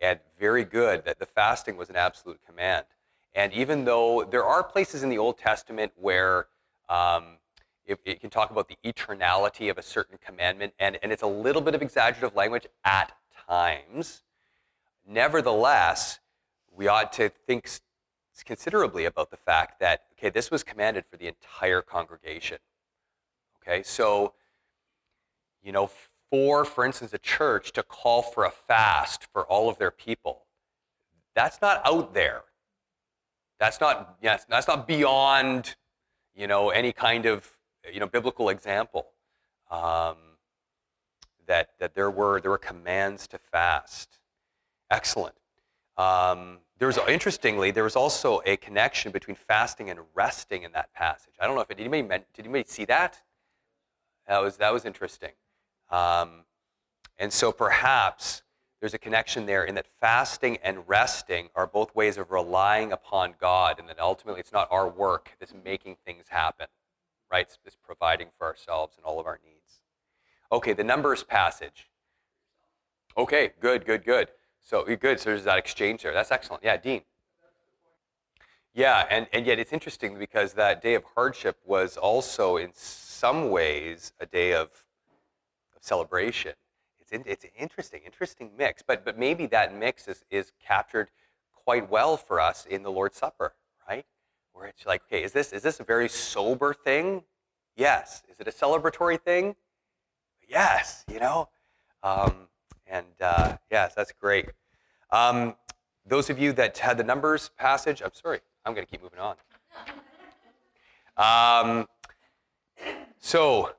And 0.00 0.18
very 0.40 0.64
good 0.64 1.04
that 1.04 1.18
the 1.18 1.26
fasting 1.26 1.76
was 1.76 1.90
an 1.90 1.96
absolute 1.96 2.40
command. 2.46 2.86
And 3.34 3.52
even 3.52 3.84
though 3.84 4.24
there 4.24 4.46
are 4.46 4.62
places 4.62 5.02
in 5.02 5.10
the 5.10 5.18
Old 5.18 5.36
Testament 5.36 5.92
where 5.94 6.46
um, 6.88 7.36
it, 7.84 8.00
it, 8.06 8.20
can 8.22 8.30
talk 8.30 8.50
about 8.50 8.68
the 8.68 8.78
eternality 8.82 9.70
of 9.70 9.76
a 9.76 9.82
certain 9.82 10.16
commandment, 10.24 10.72
and, 10.78 10.98
and 11.02 11.12
it's 11.12 11.22
a 11.22 11.26
little 11.26 11.60
bit 11.60 11.74
of 11.74 11.82
exaggerative 11.82 12.34
language 12.34 12.66
at 12.86 13.12
times, 13.46 14.22
nevertheless, 15.06 16.20
we 16.74 16.88
ought 16.88 17.12
to 17.12 17.28
think 17.46 17.68
considerably 18.42 19.04
about 19.04 19.30
the 19.30 19.36
fact 19.36 19.80
that, 19.80 20.02
okay, 20.12 20.30
this 20.30 20.50
was 20.50 20.62
commanded 20.62 21.04
for 21.10 21.16
the 21.16 21.28
entire 21.28 21.80
congregation. 21.80 22.58
Okay, 23.62 23.82
so 23.82 24.34
you 25.62 25.72
know, 25.72 25.90
for, 26.30 26.64
for 26.64 26.84
instance, 26.84 27.12
a 27.14 27.18
church 27.18 27.72
to 27.72 27.82
call 27.82 28.22
for 28.22 28.44
a 28.44 28.50
fast 28.50 29.26
for 29.32 29.44
all 29.44 29.68
of 29.68 29.78
their 29.78 29.90
people, 29.90 30.42
that's 31.34 31.60
not 31.62 31.80
out 31.84 32.14
there. 32.14 32.42
That's 33.58 33.80
not, 33.80 34.16
yes, 34.22 34.44
that's 34.48 34.68
not 34.68 34.86
beyond, 34.86 35.74
you 36.34 36.46
know, 36.46 36.70
any 36.70 36.92
kind 36.92 37.24
of, 37.26 37.50
you 37.90 37.98
know, 37.98 38.06
biblical 38.06 38.50
example. 38.50 39.06
Um, 39.70 40.16
that, 41.46 41.70
that 41.78 41.94
there 41.94 42.10
were 42.10 42.40
there 42.40 42.50
were 42.50 42.58
commands 42.58 43.26
to 43.28 43.38
fast. 43.38 44.18
Excellent. 44.90 45.34
Um, 45.96 46.58
there 46.78 46.88
was 46.88 46.98
interestingly 47.08 47.70
there 47.70 47.84
was 47.84 47.96
also 47.96 48.40
a 48.46 48.56
connection 48.56 49.12
between 49.12 49.36
fasting 49.36 49.90
and 49.90 50.00
resting 50.14 50.62
in 50.62 50.72
that 50.72 50.92
passage. 50.92 51.34
I 51.40 51.46
don't 51.46 51.54
know 51.54 51.62
if 51.62 51.70
anybody 51.70 52.02
did 52.02 52.44
anybody 52.44 52.64
see 52.66 52.84
that? 52.86 53.20
That 54.26 54.42
was 54.42 54.56
that 54.56 54.72
was 54.72 54.84
interesting. 54.84 55.32
Um, 55.90 56.44
and 57.18 57.32
so 57.32 57.52
perhaps 57.52 58.42
there's 58.80 58.94
a 58.94 58.98
connection 58.98 59.46
there 59.46 59.64
in 59.64 59.74
that 59.76 59.86
fasting 60.00 60.58
and 60.62 60.86
resting 60.86 61.48
are 61.54 61.66
both 61.66 61.94
ways 61.94 62.18
of 62.18 62.30
relying 62.30 62.92
upon 62.92 63.34
God, 63.40 63.78
and 63.78 63.88
that 63.88 63.98
ultimately 63.98 64.40
it's 64.40 64.52
not 64.52 64.68
our 64.70 64.88
work 64.88 65.30
that's 65.38 65.54
making 65.64 65.96
things 66.04 66.26
happen, 66.28 66.66
right? 67.30 67.46
It's, 67.46 67.58
it's 67.64 67.76
providing 67.76 68.28
for 68.36 68.46
ourselves 68.46 68.96
and 68.96 69.06
all 69.06 69.20
of 69.20 69.26
our 69.26 69.38
needs. 69.42 69.80
Okay, 70.52 70.72
the 70.72 70.84
Numbers 70.84 71.22
passage. 71.22 71.88
Okay, 73.16 73.52
good, 73.60 73.86
good, 73.86 74.04
good. 74.04 74.28
So 74.64 74.84
good. 74.96 75.20
So 75.20 75.30
there's 75.30 75.44
that 75.44 75.58
exchange 75.58 76.02
there. 76.02 76.12
That's 76.12 76.32
excellent. 76.32 76.64
Yeah, 76.64 76.78
Dean. 76.78 77.02
Yeah, 78.72 79.06
and, 79.08 79.28
and 79.32 79.46
yet 79.46 79.60
it's 79.60 79.72
interesting 79.72 80.18
because 80.18 80.54
that 80.54 80.82
day 80.82 80.94
of 80.94 81.04
hardship 81.14 81.58
was 81.64 81.96
also 81.96 82.56
in 82.56 82.70
some 82.74 83.50
ways 83.50 84.12
a 84.18 84.26
day 84.26 84.54
of 84.54 84.70
celebration. 85.80 86.54
It's, 86.98 87.12
in, 87.12 87.22
it's 87.26 87.44
an 87.44 87.50
interesting, 87.56 88.00
interesting 88.04 88.50
mix. 88.58 88.82
But, 88.82 89.04
but 89.04 89.18
maybe 89.18 89.46
that 89.46 89.76
mix 89.76 90.08
is, 90.08 90.24
is 90.30 90.50
captured 90.66 91.10
quite 91.52 91.88
well 91.88 92.16
for 92.16 92.40
us 92.40 92.66
in 92.66 92.82
the 92.82 92.90
Lord's 92.90 93.16
Supper, 93.16 93.54
right? 93.88 94.06
Where 94.54 94.66
it's 94.66 94.86
like, 94.86 95.02
okay, 95.06 95.22
is 95.22 95.32
this, 95.32 95.52
is 95.52 95.62
this 95.62 95.78
a 95.78 95.84
very 95.84 96.08
sober 96.08 96.74
thing? 96.74 97.22
Yes. 97.76 98.22
Is 98.28 98.40
it 98.40 98.48
a 98.48 98.50
celebratory 98.50 99.20
thing? 99.20 99.54
Yes, 100.48 101.04
you 101.12 101.20
know? 101.20 101.48
Um, 102.02 102.48
and 102.86 103.06
uh, 103.20 103.56
yes, 103.70 103.94
that's 103.94 104.12
great. 104.12 104.46
Um, 105.10 105.54
those 106.06 106.30
of 106.30 106.38
you 106.38 106.52
that 106.52 106.76
had 106.78 106.96
the 106.98 107.04
numbers 107.04 107.50
passage, 107.56 108.02
I'm 108.02 108.12
sorry, 108.12 108.40
I'm 108.64 108.74
going 108.74 108.86
to 108.86 108.90
keep 108.90 109.02
moving 109.02 109.20
on. 109.20 109.36
Um, 111.16 111.86
so, 113.18 113.72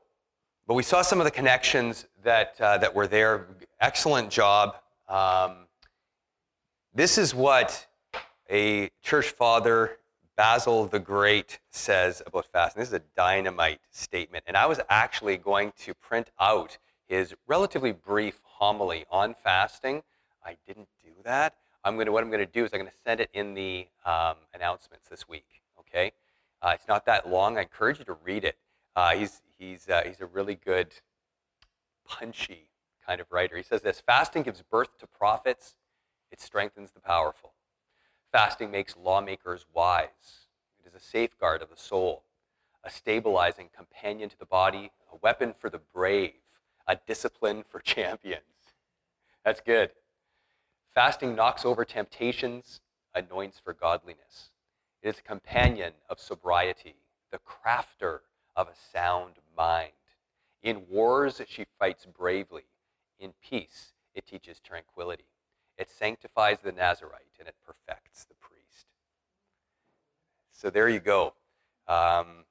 but 0.68 0.74
we 0.74 0.84
saw 0.84 1.02
some 1.02 1.20
of 1.20 1.26
the 1.26 1.32
connections 1.32 2.08
that, 2.24 2.56
uh, 2.60 2.78
that 2.80 2.94
were 2.94 3.08
there. 3.08 3.48
Excellent 3.80 4.30
job. 4.30 4.78
Um, 5.08 5.68
this 6.94 7.18
is 7.18 7.36
what 7.36 7.86
a 8.50 8.90
church 9.04 9.28
father, 9.28 9.98
Basil 10.38 10.86
the 10.88 11.00
Great, 11.00 11.60
says 11.70 12.24
about 12.26 12.46
fasting. 12.52 12.80
This 12.80 12.90
is 12.90 12.96
a 12.96 13.02
dynamite 13.16 13.82
statement. 13.92 14.46
And 14.48 14.58
I 14.58 14.66
was 14.66 14.80
actually 14.90 15.38
going 15.38 15.74
to 15.80 15.94
print 15.94 16.32
out 16.40 16.78
his 17.08 17.36
relatively 17.48 17.92
brief 17.92 18.42
homily 18.58 19.06
on 19.10 19.36
fasting. 19.44 20.04
I 20.46 20.58
didn't 20.68 20.88
do 21.04 21.12
that. 21.24 21.56
I'm 21.84 21.96
going 21.96 22.06
to, 22.06 22.12
what 22.12 22.24
I'm 22.24 22.30
going 22.30 22.46
to 22.46 22.52
do 22.52 22.66
is 22.66 22.74
I'm 22.74 22.80
going 22.80 22.92
to 22.92 22.98
send 23.04 23.20
it 23.20 23.30
in 23.34 23.54
the 23.54 23.88
um, 24.06 24.36
announcements 24.54 25.08
this 25.10 25.28
week. 25.28 25.62
Okay? 25.80 26.12
Uh, 26.62 26.72
it's 26.74 26.88
not 26.88 27.06
that 27.06 27.30
long. 27.30 27.58
I 27.58 27.62
encourage 27.62 28.00
you 28.00 28.06
to 28.06 28.18
read 28.24 28.44
it. 28.44 28.58
Uh, 28.96 29.16
he's, 29.16 29.42
he's, 29.58 29.90
uh, 29.90 30.02
he's 30.06 30.22
a 30.22 30.26
really 30.26 30.56
good, 30.56 30.94
punchy 32.06 32.70
kind 33.06 33.20
of 33.20 33.28
writer. 33.32 33.58
He 33.58 33.64
says 33.64 33.82
this 33.82 34.02
fasting 34.02 34.44
gives 34.44 34.62
birth 34.62 34.98
to 35.00 35.08
prophets, 35.08 35.76
it 36.32 36.40
strengthens 36.40 36.92
the 36.92 37.00
powerful. 37.00 37.54
Fasting 38.32 38.72
makes 38.72 38.96
lawmakers 38.98 39.66
wise. 39.74 40.48
It 40.80 40.88
is 40.88 40.96
a 40.96 41.00
safeguard 41.00 41.62
of 41.62 41.70
the 41.70 41.78
soul, 41.78 42.24
a 42.84 42.90
stabilizing 42.90 43.70
companion 43.76 44.30
to 44.30 44.38
the 44.38 44.46
body, 44.46 44.92
a 45.12 45.18
weapon 45.22 45.54
for 45.58 45.70
the 45.70 45.80
brave, 45.94 46.34
a 46.88 46.98
discipline 47.08 47.64
for 47.68 47.80
champions. 47.84 48.44
That's 49.44 49.62
good. 49.62 49.92
Fasting 50.94 51.36
knocks 51.36 51.66
over 51.66 51.84
temptations, 51.86 52.80
anoints 53.14 53.60
for 53.60 53.74
godliness. 53.74 54.52
It 55.02 55.10
is 55.10 55.20
a 55.20 55.24
companion 55.24 55.94
of 56.10 56.20
sobriety, 56.20 56.96
the 57.32 57.40
crafter 57.40 58.20
of 58.56 58.68
a 58.68 58.94
sound 58.94 59.34
mind. 59.56 59.92
In 60.64 60.84
wars, 60.90 61.42
she 61.48 61.66
fights 61.78 62.06
bravely. 62.06 62.64
In 63.20 63.34
peace, 63.42 63.94
it 64.14 64.26
teaches 64.26 64.60
tranquility. 64.60 65.26
It 65.78 65.90
sanctifies 65.90 66.60
the 66.64 66.72
Nazarite 66.72 67.22
and 67.40 67.48
it 67.48 67.56
perfects 67.66 68.24
the 68.26 68.36
priest. 68.36 68.88
So 70.52 70.70
there 70.70 70.88
you 70.88 71.00
go. 71.00 71.34
Um, 71.88 72.46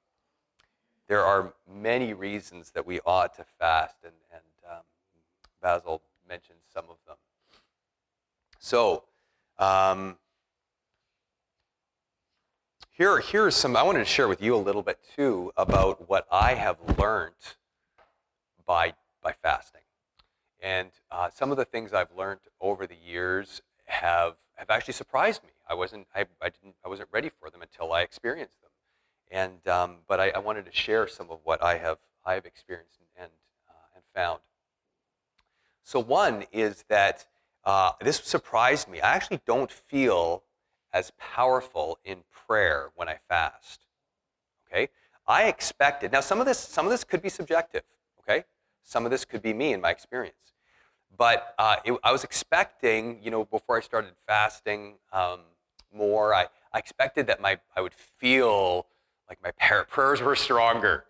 there 1.07 1.23
are 1.23 1.53
many 1.71 2.13
reasons 2.13 2.71
that 2.71 2.85
we 2.85 2.99
ought 3.05 3.35
to 3.35 3.45
fast, 3.59 3.97
and, 4.03 4.13
Basil 5.65 6.03
mentioned 6.29 6.59
some 6.71 6.85
of 6.91 6.97
them. 7.07 7.15
So, 8.59 9.05
um, 9.57 10.17
here, 12.91 13.19
here 13.19 13.47
are 13.47 13.51
some, 13.51 13.75
I 13.75 13.81
wanted 13.81 13.97
to 13.99 14.05
share 14.05 14.27
with 14.27 14.43
you 14.43 14.55
a 14.55 14.57
little 14.57 14.83
bit 14.83 14.99
too 15.15 15.51
about 15.57 16.07
what 16.07 16.27
I 16.31 16.53
have 16.53 16.77
learned 16.99 17.33
by, 18.67 18.93
by 19.23 19.33
fasting. 19.41 19.81
And 20.61 20.91
uh, 21.09 21.31
some 21.33 21.49
of 21.49 21.57
the 21.57 21.65
things 21.65 21.93
I've 21.93 22.15
learned 22.15 22.41
over 22.61 22.85
the 22.85 22.97
years 23.03 23.63
have, 23.85 24.35
have 24.57 24.69
actually 24.69 24.93
surprised 24.93 25.43
me. 25.43 25.49
I 25.67 25.73
wasn't, 25.73 26.05
I, 26.13 26.25
I, 26.43 26.49
didn't, 26.49 26.75
I 26.85 26.89
wasn't 26.89 27.09
ready 27.11 27.31
for 27.39 27.49
them 27.49 27.63
until 27.63 27.91
I 27.91 28.03
experienced 28.03 28.61
them. 28.61 28.69
And, 29.31 29.67
um, 29.67 29.95
but 30.07 30.19
I, 30.19 30.29
I, 30.29 30.37
wanted 30.37 30.65
to 30.67 30.71
share 30.71 31.07
some 31.07 31.31
of 31.31 31.39
what 31.43 31.63
I 31.63 31.79
have, 31.79 31.97
I 32.23 32.35
have 32.35 32.45
experienced 32.45 32.99
and, 33.19 33.31
uh, 33.67 33.95
and 33.95 34.03
found. 34.13 34.41
So, 35.85 35.99
one 35.99 36.45
is 36.51 36.83
that 36.89 37.25
uh, 37.63 37.91
this 38.01 38.17
surprised 38.17 38.89
me. 38.89 38.99
I 39.01 39.15
actually 39.15 39.39
don't 39.45 39.71
feel 39.71 40.43
as 40.91 41.11
powerful 41.17 41.99
in 42.03 42.23
prayer 42.47 42.89
when 42.95 43.07
I 43.07 43.19
fast. 43.29 43.85
Okay? 44.67 44.89
I 45.27 45.43
expected. 45.43 46.11
Now 46.11 46.21
some 46.21 46.39
of 46.39 46.45
this 46.45 46.59
some 46.59 46.85
of 46.85 46.91
this 46.91 47.03
could 47.03 47.21
be 47.21 47.29
subjective, 47.29 47.83
okay? 48.19 48.45
Some 48.83 49.05
of 49.05 49.11
this 49.11 49.25
could 49.25 49.41
be 49.41 49.53
me 49.53 49.73
in 49.73 49.81
my 49.81 49.91
experience. 49.91 50.35
But 51.17 51.53
uh, 51.57 51.77
it, 51.85 51.97
I 52.03 52.11
was 52.11 52.23
expecting, 52.23 53.19
you 53.23 53.31
know, 53.31 53.45
before 53.45 53.77
I 53.77 53.81
started 53.81 54.11
fasting 54.27 54.95
um, 55.13 55.39
more, 55.93 56.33
I, 56.33 56.47
I 56.73 56.79
expected 56.79 57.27
that 57.27 57.41
my 57.41 57.59
I 57.75 57.81
would 57.81 57.93
feel 57.93 58.87
like 59.29 59.39
my 59.43 59.51
prayers 59.89 60.21
were 60.21 60.35
stronger. 60.35 61.05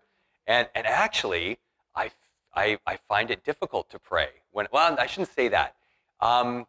And, 0.46 0.68
and 0.74 0.86
actually, 0.86 1.58
I, 1.94 2.10
I, 2.56 2.78
I 2.86 2.96
find 3.08 3.30
it 3.30 3.44
difficult 3.44 3.90
to 3.90 3.98
pray. 3.98 4.28
When, 4.50 4.66
well, 4.72 4.96
I 4.98 5.06
shouldn't 5.06 5.32
say 5.32 5.48
that. 5.48 5.76
Um, 6.20 6.66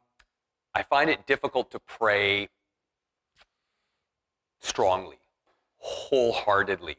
I 0.76 0.84
find 0.84 1.10
it 1.10 1.26
difficult 1.26 1.72
to 1.72 1.80
pray 1.80 2.50
strongly, 4.60 5.20
wholeheartedly, 5.78 6.98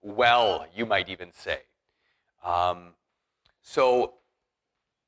well, 0.00 0.66
you 0.74 0.86
might 0.86 1.08
even 1.08 1.32
say. 1.32 1.62
Um, 2.44 2.94
so 3.60 4.14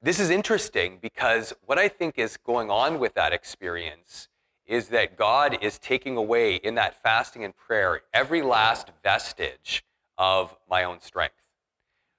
this 0.02 0.20
is 0.20 0.30
interesting 0.30 0.98
because 1.00 1.54
what 1.64 1.78
I 1.78 1.88
think 1.88 2.18
is 2.18 2.36
going 2.36 2.70
on 2.70 2.98
with 2.98 3.14
that 3.14 3.32
experience 3.32 4.28
is 4.66 4.88
that 4.88 5.16
God 5.16 5.58
is 5.60 5.78
taking 5.78 6.16
away 6.16 6.56
in 6.56 6.74
that 6.74 7.00
fasting 7.02 7.44
and 7.44 7.56
prayer 7.56 8.02
every 8.12 8.42
last 8.42 8.90
vestige 9.02 9.84
of 10.16 10.56
my 10.68 10.84
own 10.84 11.00
strength. 11.00 11.43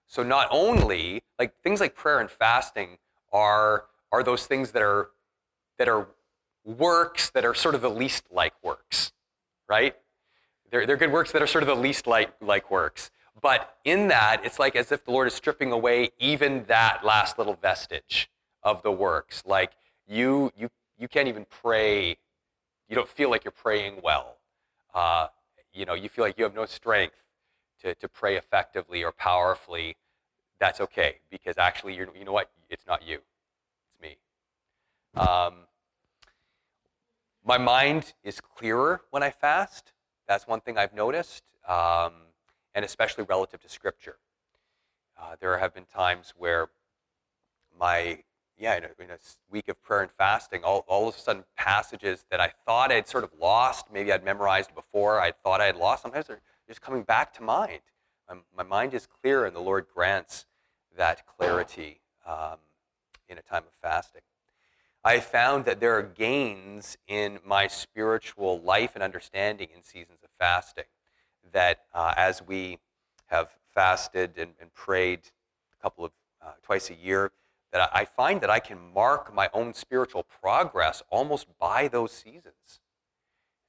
So 0.07 0.23
not 0.23 0.47
only 0.51 1.23
like 1.39 1.53
things 1.61 1.79
like 1.79 1.95
prayer 1.95 2.19
and 2.19 2.29
fasting 2.29 2.97
are 3.31 3.85
are 4.11 4.23
those 4.23 4.45
things 4.45 4.71
that 4.71 4.81
are 4.81 5.09
that 5.77 5.89
are 5.89 6.07
works 6.63 7.29
that 7.31 7.43
are 7.45 7.53
sort 7.53 7.75
of 7.75 7.81
the 7.81 7.89
least 7.89 8.23
like 8.31 8.53
works 8.63 9.11
right? 9.67 9.95
They're, 10.71 10.85
they're 10.85 10.97
good 10.97 11.11
works 11.11 11.31
that 11.31 11.41
are 11.41 11.47
sort 11.47 11.63
of 11.63 11.67
the 11.67 11.75
least 11.75 12.07
like, 12.07 12.33
like 12.41 12.69
works. 12.71 13.11
But 13.41 13.77
in 13.83 14.07
that, 14.09 14.41
it's 14.43 14.59
like 14.59 14.75
as 14.75 14.91
if 14.91 15.05
the 15.05 15.11
Lord 15.11 15.27
is 15.27 15.33
stripping 15.33 15.71
away 15.71 16.09
even 16.19 16.65
that 16.67 17.03
last 17.03 17.37
little 17.37 17.55
vestige 17.55 18.29
of 18.63 18.81
the 18.83 18.91
works. 18.91 19.43
Like 19.45 19.73
you, 20.07 20.51
you, 20.57 20.69
you 20.97 21.07
can't 21.07 21.27
even 21.27 21.45
pray. 21.49 22.17
You 22.89 22.95
don't 22.95 23.09
feel 23.09 23.29
like 23.29 23.43
you're 23.43 23.51
praying 23.51 23.99
well. 24.03 24.37
Uh, 24.93 25.27
you 25.73 25.85
know, 25.85 25.93
you 25.93 26.09
feel 26.09 26.23
like 26.23 26.37
you 26.37 26.43
have 26.45 26.55
no 26.55 26.65
strength 26.65 27.15
to, 27.81 27.95
to 27.95 28.07
pray 28.07 28.37
effectively 28.37 29.03
or 29.03 29.11
powerfully. 29.11 29.95
That's 30.59 30.79
okay 30.81 31.17
because 31.29 31.57
actually, 31.57 31.95
you 31.95 32.07
know 32.25 32.31
what? 32.31 32.49
It's 32.69 32.87
not 32.87 33.05
you. 33.05 33.19
It's 33.89 34.01
me. 34.01 34.17
Um, 35.15 35.53
my 37.43 37.57
mind 37.57 38.13
is 38.23 38.39
clearer 38.41 39.01
when 39.11 39.21
I 39.21 39.29
fast. 39.29 39.91
That's 40.27 40.47
one 40.47 40.61
thing 40.61 40.77
I've 40.77 40.93
noticed, 40.93 41.43
um, 41.67 42.13
and 42.73 42.83
especially 42.83 43.25
relative 43.25 43.61
to 43.61 43.69
Scripture. 43.69 44.17
Uh, 45.19 45.35
there 45.39 45.57
have 45.57 45.73
been 45.73 45.85
times 45.85 46.33
where 46.37 46.69
my 47.79 48.19
yeah, 48.57 48.77
in 48.77 48.83
a, 48.85 49.03
in 49.03 49.11
a, 49.11 49.17
week 49.51 49.67
of 49.67 49.81
prayer 49.81 50.01
and 50.01 50.11
fasting, 50.11 50.63
all, 50.63 50.85
all 50.87 51.09
of 51.09 51.15
a 51.15 51.17
sudden 51.17 51.43
passages 51.57 52.25
that 52.31 52.39
I 52.39 52.51
thought 52.65 52.91
I'd 52.91 53.07
sort 53.07 53.23
of 53.23 53.31
lost, 53.39 53.87
maybe 53.91 54.11
I'd 54.11 54.23
memorized 54.23 54.73
before, 54.73 55.19
I 55.19 55.31
thought 55.31 55.59
I 55.59 55.65
had 55.65 55.75
lost, 55.75 56.03
sometimes 56.03 56.27
they're 56.27 56.41
just 56.67 56.81
coming 56.81 57.03
back 57.03 57.33
to 57.33 57.43
mind. 57.43 57.81
My, 58.29 58.37
my 58.57 58.63
mind 58.63 58.93
is 58.93 59.07
clear, 59.07 59.45
and 59.45 59.55
the 59.55 59.61
Lord 59.61 59.85
grants 59.93 60.45
that 60.97 61.25
clarity 61.25 62.01
um, 62.25 62.57
in 63.27 63.37
a 63.37 63.41
time 63.41 63.63
of 63.63 63.73
fasting. 63.81 64.21
I 65.03 65.19
found 65.19 65.65
that 65.65 65.79
there 65.79 65.95
are 65.95 66.01
gains 66.01 66.97
in 67.07 67.39
my 67.45 67.67
spiritual 67.67 68.59
life 68.61 68.95
and 68.95 69.03
understanding 69.03 69.67
in 69.75 69.83
seasons 69.83 70.19
of 70.23 70.29
fasting. 70.39 70.85
That 71.53 71.81
uh, 71.93 72.15
as 72.17 72.41
we 72.41 72.79
have 73.27 73.51
fasted 73.73 74.37
and, 74.37 74.53
and, 74.59 74.73
prayed 74.73 75.19
a 75.77 75.81
couple 75.83 76.05
of 76.05 76.11
uh, 76.41 76.53
twice 76.63 76.89
a 76.89 76.95
year, 76.95 77.31
that 77.71 77.89
I 77.93 78.05
find 78.05 78.41
that 78.41 78.49
I 78.49 78.59
can 78.59 78.79
mark 78.93 79.33
my 79.33 79.49
own 79.53 79.75
spiritual 79.75 80.23
progress 80.23 81.03
almost 81.11 81.47
by 81.59 81.87
those 81.87 82.11
seasons. 82.11 82.79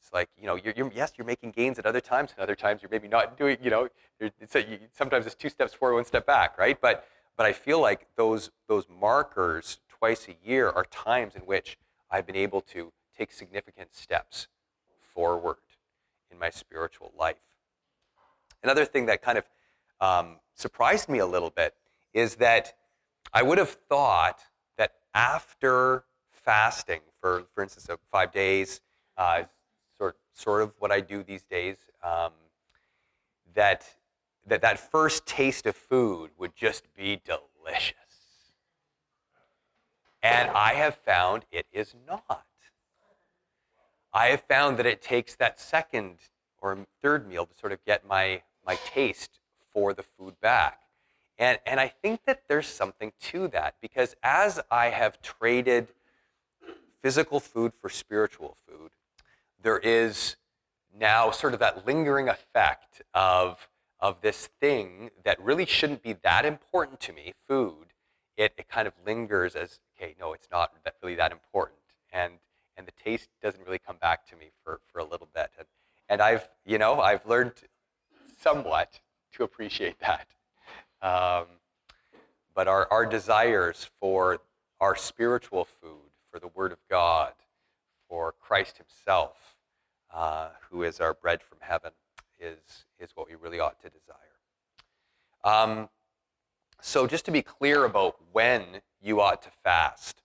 It's 0.06 0.12
like 0.12 0.28
you 0.40 0.46
know, 0.46 0.54
you're, 0.54 0.72
you're, 0.76 0.92
yes, 0.94 1.14
you're 1.18 1.26
making 1.26 1.50
gains 1.50 1.80
at 1.80 1.86
other 1.86 2.00
times, 2.00 2.30
and 2.30 2.40
other 2.40 2.54
times 2.54 2.80
you're 2.80 2.90
maybe 2.90 3.08
not 3.08 3.36
doing. 3.36 3.56
You 3.60 3.70
know, 3.70 3.88
it's 4.20 4.54
a, 4.54 4.62
you, 4.62 4.78
sometimes 4.92 5.26
it's 5.26 5.34
two 5.34 5.48
steps 5.48 5.74
forward, 5.74 5.96
one 5.96 6.04
step 6.04 6.24
back, 6.24 6.56
right? 6.58 6.80
But 6.80 7.04
but 7.36 7.44
I 7.44 7.52
feel 7.52 7.80
like 7.80 8.06
those 8.16 8.52
those 8.68 8.86
markers 8.88 9.80
twice 9.88 10.28
a 10.28 10.48
year 10.48 10.68
are 10.68 10.84
times 10.84 11.34
in 11.34 11.42
which 11.42 11.76
I've 12.08 12.24
been 12.24 12.36
able 12.36 12.60
to 12.60 12.92
take 13.18 13.32
significant 13.32 13.96
steps 13.96 14.46
forward 15.12 15.56
in 16.30 16.38
my 16.38 16.50
spiritual 16.50 17.12
life. 17.18 17.36
Another 18.62 18.84
thing 18.84 19.06
that 19.06 19.22
kind 19.22 19.38
of 19.38 19.44
um, 20.00 20.36
surprised 20.54 21.08
me 21.08 21.18
a 21.18 21.26
little 21.26 21.50
bit 21.50 21.74
is 22.14 22.36
that 22.36 22.74
I 23.32 23.42
would 23.42 23.58
have 23.58 23.70
thought 23.70 24.38
that 24.78 24.92
after 25.14 26.04
fasting 26.30 27.00
for, 27.20 27.42
for 27.56 27.64
instance, 27.64 27.88
five 28.12 28.30
days, 28.30 28.80
uh, 29.16 29.44
sort, 30.36 30.62
of 30.62 30.72
what 30.78 30.92
I 30.92 31.00
do 31.00 31.22
these 31.22 31.42
days, 31.42 31.76
um, 32.02 32.32
that, 33.54 33.86
that 34.46 34.60
that 34.62 34.78
first 34.78 35.26
taste 35.26 35.66
of 35.66 35.76
food 35.76 36.30
would 36.38 36.54
just 36.54 36.84
be 36.94 37.20
delicious. 37.24 37.94
And 40.22 40.50
I 40.50 40.74
have 40.74 40.96
found 40.96 41.44
it 41.52 41.66
is 41.72 41.94
not. 42.06 42.44
I 44.12 44.28
have 44.28 44.42
found 44.42 44.78
that 44.78 44.86
it 44.86 45.02
takes 45.02 45.36
that 45.36 45.60
second 45.60 46.18
or 46.60 46.78
third 47.02 47.28
meal 47.28 47.46
to 47.46 47.54
sort 47.54 47.72
of 47.72 47.84
get 47.84 48.06
my, 48.06 48.42
my 48.66 48.76
taste 48.76 49.38
for 49.72 49.92
the 49.92 50.02
food 50.02 50.40
back. 50.40 50.80
And, 51.38 51.58
and 51.66 51.78
I 51.78 51.88
think 51.88 52.20
that 52.24 52.44
there's 52.48 52.66
something 52.66 53.12
to 53.20 53.48
that 53.48 53.74
because 53.80 54.16
as 54.22 54.58
I 54.70 54.86
have 54.86 55.20
traded 55.20 55.88
physical 57.02 57.40
food 57.40 57.72
for 57.80 57.88
spiritual 57.88 58.56
food, 58.66 58.90
there 59.66 59.78
is 59.78 60.36
now 60.96 61.32
sort 61.32 61.52
of 61.52 61.58
that 61.58 61.84
lingering 61.84 62.28
effect 62.28 63.02
of, 63.14 63.68
of 63.98 64.20
this 64.20 64.48
thing 64.60 65.10
that 65.24 65.42
really 65.42 65.66
shouldn't 65.66 66.04
be 66.04 66.12
that 66.22 66.44
important 66.44 67.00
to 67.00 67.12
me, 67.12 67.32
food. 67.48 67.88
It, 68.36 68.52
it 68.56 68.68
kind 68.68 68.86
of 68.86 68.94
lingers 69.04 69.56
as 69.56 69.80
okay, 69.96 70.14
no, 70.20 70.34
it's 70.34 70.46
not 70.52 70.70
that 70.84 70.94
really 71.02 71.16
that 71.16 71.32
important. 71.32 71.80
And, 72.12 72.34
and 72.76 72.86
the 72.86 72.92
taste 72.92 73.28
doesn't 73.42 73.60
really 73.66 73.80
come 73.80 73.96
back 74.00 74.24
to 74.28 74.36
me 74.36 74.50
for, 74.62 74.78
for 74.92 75.00
a 75.00 75.04
little 75.04 75.26
bit. 75.34 75.50
And, 75.58 75.66
and 76.08 76.22
I've, 76.22 76.48
you 76.64 76.78
know, 76.78 77.00
I've 77.00 77.26
learned 77.26 77.54
somewhat 78.40 79.00
to 79.32 79.42
appreciate 79.42 79.96
that. 79.98 80.28
Um, 81.02 81.46
but 82.54 82.68
our, 82.68 82.86
our 82.92 83.04
desires 83.04 83.90
for 83.98 84.38
our 84.80 84.94
spiritual 84.94 85.64
food, 85.64 86.12
for 86.30 86.38
the 86.38 86.46
Word 86.46 86.70
of 86.70 86.78
God, 86.88 87.32
for 88.08 88.32
Christ 88.40 88.78
Himself, 88.78 89.55
uh, 90.16 90.48
who 90.70 90.82
is 90.82 90.98
our 90.98 91.12
bread 91.12 91.42
from 91.42 91.58
heaven, 91.60 91.92
is, 92.40 92.86
is 92.98 93.10
what 93.14 93.28
we 93.28 93.34
really 93.34 93.60
ought 93.60 93.78
to 93.82 93.90
desire. 93.90 94.16
Um, 95.44 95.90
so, 96.80 97.06
just 97.06 97.26
to 97.26 97.30
be 97.30 97.42
clear 97.42 97.84
about 97.84 98.16
when 98.32 98.62
you 99.02 99.20
ought 99.20 99.42
to 99.42 99.50
fast. 99.62 100.22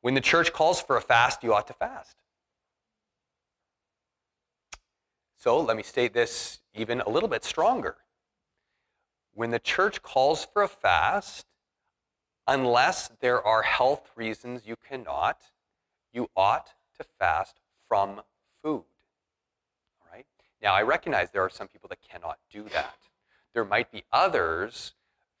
When 0.00 0.14
the 0.14 0.20
church 0.20 0.52
calls 0.52 0.80
for 0.80 0.96
a 0.96 1.00
fast, 1.00 1.42
you 1.42 1.54
ought 1.54 1.66
to 1.68 1.72
fast. 1.72 2.16
So 5.36 5.60
let 5.60 5.76
me 5.76 5.84
state 5.84 6.12
this 6.12 6.58
even 6.74 7.00
a 7.00 7.08
little 7.08 7.28
bit 7.28 7.44
stronger. 7.44 7.96
When 9.34 9.50
the 9.50 9.60
church 9.60 10.02
calls 10.02 10.44
for 10.44 10.62
a 10.62 10.68
fast, 10.68 11.46
unless 12.48 13.08
there 13.20 13.40
are 13.40 13.62
health 13.62 14.10
reasons 14.16 14.62
you 14.66 14.74
cannot, 14.76 15.40
you 16.12 16.28
ought 16.36 16.72
to 16.98 17.06
fast 17.20 17.60
from 17.88 18.20
food. 18.62 18.84
All 20.00 20.12
right? 20.12 20.26
Now, 20.62 20.74
I 20.74 20.82
recognize 20.82 21.30
there 21.30 21.42
are 21.42 21.50
some 21.50 21.68
people 21.68 21.88
that 21.88 21.98
cannot 22.02 22.38
do 22.50 22.64
that. 22.72 22.98
There 23.54 23.64
might 23.64 23.90
be 23.90 24.04
others 24.12 24.94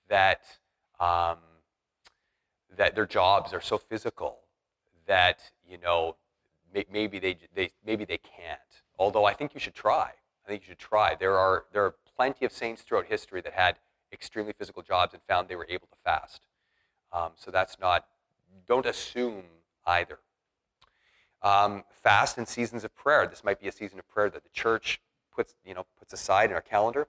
that 0.08 0.42
um, 0.98 1.38
that 2.76 2.94
their 2.94 3.06
jobs 3.06 3.52
are 3.52 3.60
so 3.60 3.78
physical 3.78 4.38
that 5.06 5.40
you 5.68 5.78
know 5.78 6.16
maybe 6.90 7.18
they, 7.18 7.36
they 7.54 7.70
maybe 7.84 8.04
they 8.04 8.18
can't. 8.18 8.58
Although 8.98 9.24
I 9.24 9.34
think 9.34 9.54
you 9.54 9.60
should 9.60 9.74
try. 9.74 10.10
I 10.44 10.48
think 10.48 10.62
you 10.62 10.68
should 10.68 10.78
try. 10.78 11.14
There 11.14 11.36
are 11.36 11.64
there 11.72 11.84
are 11.84 11.94
plenty 12.16 12.44
of 12.44 12.52
saints 12.52 12.82
throughout 12.82 13.06
history 13.06 13.40
that 13.42 13.52
had 13.52 13.76
extremely 14.12 14.52
physical 14.52 14.82
jobs 14.82 15.12
and 15.12 15.22
found 15.28 15.48
they 15.48 15.56
were 15.56 15.66
able 15.68 15.86
to 15.88 15.96
fast. 16.04 16.46
Um, 17.12 17.32
so 17.36 17.50
that's 17.50 17.78
not. 17.78 18.06
Don't 18.66 18.86
assume 18.86 19.44
either. 19.86 20.18
Um, 21.42 21.84
fast 21.90 22.38
in 22.38 22.46
seasons 22.46 22.84
of 22.84 22.94
prayer. 22.94 23.26
This 23.26 23.44
might 23.44 23.60
be 23.60 23.68
a 23.68 23.72
season 23.72 23.98
of 23.98 24.08
prayer 24.08 24.28
that 24.30 24.42
the 24.42 24.50
church 24.50 25.00
puts 25.34 25.54
you 25.64 25.74
know 25.74 25.86
puts 25.98 26.12
aside 26.12 26.50
in 26.50 26.54
our 26.54 26.62
calendar, 26.62 27.06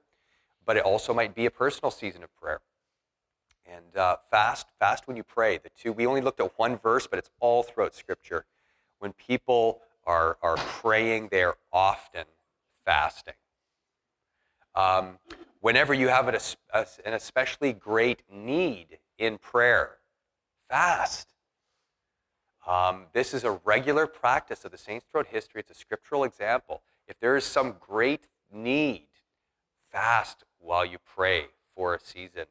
but 0.65 0.77
it 0.77 0.83
also 0.83 1.13
might 1.13 1.33
be 1.33 1.45
a 1.45 1.51
personal 1.51 1.91
season 1.91 2.23
of 2.23 2.35
prayer. 2.35 2.61
And 3.65 3.97
uh, 3.97 4.17
fast, 4.31 4.67
fast 4.79 5.07
when 5.07 5.15
you 5.15 5.23
pray. 5.23 5.57
The 5.57 5.69
two, 5.77 5.93
we 5.93 6.07
only 6.07 6.21
looked 6.21 6.39
at 6.39 6.57
one 6.57 6.77
verse, 6.77 7.05
but 7.07 7.19
it's 7.19 7.29
all 7.39 7.63
throughout 7.63 7.93
Scripture. 7.93 8.45
When 8.99 9.13
people 9.13 9.81
are, 10.05 10.37
are 10.41 10.57
praying, 10.57 11.29
they're 11.31 11.55
often 11.71 12.25
fasting. 12.85 13.35
Um, 14.75 15.19
whenever 15.61 15.93
you 15.93 16.07
have 16.07 16.27
an, 16.27 16.37
an 16.73 17.13
especially 17.13 17.73
great 17.73 18.23
need 18.31 18.97
in 19.17 19.37
prayer, 19.37 19.97
fast. 20.69 21.27
Um, 22.69 23.07
this 23.13 23.33
is 23.33 23.43
a 23.43 23.59
regular 23.65 24.05
practice 24.05 24.63
of 24.63 24.71
the 24.71 24.77
saints 24.77 25.05
throughout 25.09 25.27
history. 25.27 25.61
It's 25.61 25.71
a 25.71 25.75
scriptural 25.75 26.23
example. 26.23 26.81
If 27.07 27.19
there 27.19 27.35
is 27.35 27.43
some 27.43 27.75
great 27.79 28.27
need, 28.53 29.09
fast 29.91 30.43
while 30.59 30.85
you 30.85 30.97
pray 30.99 31.45
for 31.75 31.95
a 31.95 31.99
season 31.99 32.45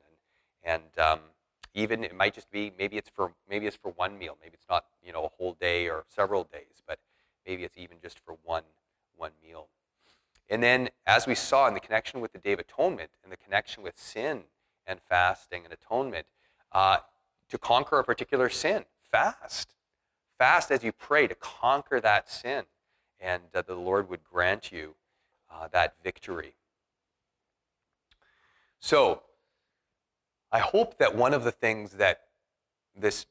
and 0.65 0.83
um, 0.99 1.21
even 1.75 2.03
it 2.03 2.15
might 2.15 2.35
just 2.35 2.51
be 2.51 2.73
maybe 2.79 2.97
it's 2.97 3.09
for 3.09 3.33
maybe 3.49 3.67
it's 3.67 3.77
for 3.77 3.93
one 3.93 4.19
meal 4.19 4.37
maybe 4.43 4.55
it's 4.55 4.69
not 4.69 4.85
you 5.05 5.13
know 5.13 5.25
a 5.25 5.29
whole 5.29 5.55
day 5.55 5.89
or 5.89 6.05
several 6.09 6.45
days 6.45 6.83
but 6.87 6.99
maybe 7.47 7.65
it's 7.65 7.79
even 7.79 7.99
just 8.03 8.19
for 8.19 8.37
one 8.45 8.65
one 9.17 9.31
meal 9.45 9.69
and 10.51 10.63
then 10.63 10.89
as 11.07 11.27
we 11.27 11.35
saw 11.35 11.69
in 11.69 11.75
the 11.75 11.81
connection 11.81 12.21
with 12.21 12.33
the 12.33 12.39
day 12.39 12.53
of 12.53 12.59
atonement 12.59 13.11
and 13.23 13.33
the 13.33 13.37
connection 13.37 13.83
with 13.83 13.99
sin 13.99 14.43
and 14.87 15.01
fasting 15.09 15.63
and 15.65 15.73
atonement 15.73 16.27
uh, 16.73 16.99
to 17.49 17.59
conquer 17.59 17.99
a 17.99 18.05
particular 18.05 18.49
sin 18.49 18.85
fast 19.11 19.75
fast 20.39 20.71
as 20.71 20.83
you 20.83 20.93
pray 20.93 21.27
to 21.27 21.35
conquer 21.35 22.01
that 22.01 22.31
sin 22.31 22.65
and 23.21 23.43
uh, 23.55 23.63
the 23.63 23.75
lord 23.75 24.09
would 24.09 24.25
grant 24.25 24.73
you 24.73 24.95
uh, 25.51 25.69
that 25.69 25.95
victory 26.03 26.55
so 28.81 29.23
I 30.51 30.61
hope 30.61 30.99
that 30.99 31.15
one 31.15 31.35
of 31.35 31.45
the 31.45 31.53
things 31.53 31.93
that 31.93 32.23
this 32.97 33.27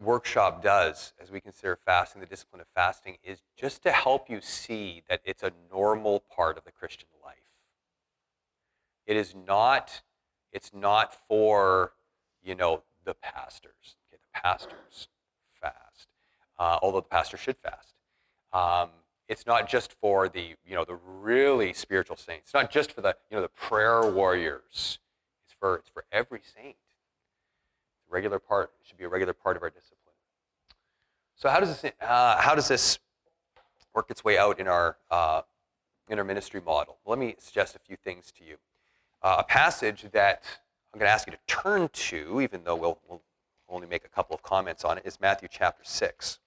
workshop 0.00 0.62
does 0.62 1.12
as 1.20 1.30
we 1.30 1.40
consider 1.40 1.76
fasting, 1.84 2.20
the 2.20 2.26
discipline 2.26 2.60
of 2.60 2.66
fasting, 2.74 3.18
is 3.22 3.42
just 3.56 3.82
to 3.82 3.92
help 3.92 4.28
you 4.28 4.40
see 4.40 5.02
that 5.08 5.20
it's 5.24 5.42
a 5.42 5.52
normal 5.70 6.24
part 6.34 6.58
of 6.58 6.64
the 6.64 6.72
Christian 6.72 7.08
life. 7.24 7.36
It 9.06 9.16
is 9.16 9.34
not, 9.34 10.02
it's 10.52 10.72
not 10.74 11.14
for, 11.28 11.92
you 12.42 12.54
know, 12.54 12.82
the 13.04 13.14
pastors. 13.14 13.96
Okay, 14.12 14.20
the 14.20 14.40
pastors 14.40 15.08
fast, 15.60 16.08
uh, 16.58 16.78
although 16.82 17.00
the 17.00 17.08
pastor 17.08 17.36
should 17.36 17.56
fast. 17.56 17.94
Um, 18.52 18.90
it's 19.28 19.46
not 19.46 19.68
just 19.68 19.92
for 20.00 20.28
the, 20.28 20.54
you 20.66 20.74
know, 20.74 20.84
the 20.84 20.94
really 20.94 21.72
spiritual 21.74 22.16
saints. 22.16 22.44
It's 22.46 22.54
not 22.54 22.70
just 22.70 22.92
for 22.92 23.02
the, 23.02 23.14
you 23.30 23.36
know, 23.36 23.42
the 23.42 23.48
prayer 23.48 24.10
warriors 24.10 24.98
It's 25.44 25.54
for, 25.58 25.76
it's 25.76 25.90
for 25.90 26.04
every 26.10 26.40
saint. 26.40 26.76
It's 26.76 28.08
a 28.10 28.12
regular 28.12 28.38
part. 28.38 28.70
It 28.80 28.86
should 28.86 28.96
be 28.96 29.04
a 29.04 29.08
regular 29.08 29.34
part 29.34 29.56
of 29.56 29.62
our 29.62 29.70
discipline. 29.70 29.96
So 31.36 31.48
how 31.48 31.60
does 31.60 31.80
this, 31.80 31.92
uh, 32.00 32.40
how 32.40 32.54
does 32.54 32.68
this 32.68 32.98
work 33.94 34.10
its 34.10 34.24
way 34.24 34.38
out 34.38 34.58
in 34.58 34.66
our, 34.66 34.96
uh, 35.10 35.42
in 36.08 36.18
our 36.18 36.24
ministry 36.24 36.60
model? 36.64 36.96
Let 37.04 37.18
me 37.18 37.36
suggest 37.38 37.76
a 37.76 37.78
few 37.78 37.96
things 37.96 38.32
to 38.38 38.44
you. 38.44 38.56
Uh, 39.22 39.36
a 39.40 39.44
passage 39.44 40.06
that 40.12 40.42
I'm 40.92 40.98
going 40.98 41.08
to 41.08 41.12
ask 41.12 41.26
you 41.26 41.32
to 41.32 41.38
turn 41.46 41.90
to, 41.92 42.40
even 42.40 42.64
though 42.64 42.76
we'll, 42.76 42.98
we'll 43.08 43.22
only 43.68 43.86
make 43.86 44.04
a 44.04 44.08
couple 44.08 44.34
of 44.34 44.42
comments 44.42 44.84
on 44.84 44.98
it, 44.98 45.06
is 45.06 45.20
Matthew 45.20 45.48
chapter 45.50 45.84
6. 45.84 46.38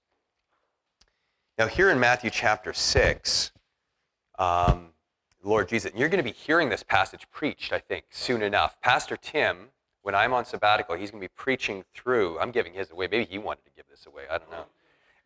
Now, 1.58 1.68
here 1.68 1.90
in 1.90 2.00
Matthew 2.00 2.30
chapter 2.30 2.74
6, 2.74 3.52
um, 4.40 4.88
Lord 5.44 5.70
Jesus. 5.70 5.92
And 5.92 6.00
you're 6.00 6.10
going 6.10 6.24
to 6.24 6.30
be 6.30 6.36
hearing 6.36 6.70
this 6.70 6.84
passage 6.84 7.28
preached, 7.32 7.74
I 7.74 7.80
think, 7.80 8.06
soon 8.10 8.42
enough. 8.42 8.80
Pastor 8.82 9.18
Tim, 9.18 9.70
when 10.04 10.16
I'm 10.16 10.34
on 10.34 10.46
sabbatical, 10.46 10.96
he's 10.96 11.12
going 11.12 11.22
to 11.22 11.28
be 11.28 11.34
preaching 11.36 11.84
through, 11.94 12.40
I'm 12.40 12.52
giving 12.52 12.74
his 12.74 12.92
away. 12.92 13.08
Maybe 13.10 13.26
he 13.26 13.38
wanted 13.38 13.66
to 13.66 13.72
give 13.76 13.86
this 13.90 14.06
away. 14.06 14.24
I 14.30 14.38
don't 14.38 14.52
know. 14.52 14.66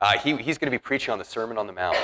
Uh, 0.02 0.18
he, 0.18 0.36
he's 0.38 0.58
going 0.58 0.72
to 0.72 0.78
be 0.78 0.82
preaching 0.82 1.12
on 1.12 1.20
the 1.20 1.26
Sermon 1.26 1.58
on 1.58 1.68
the 1.68 1.74
Mount 1.74 1.98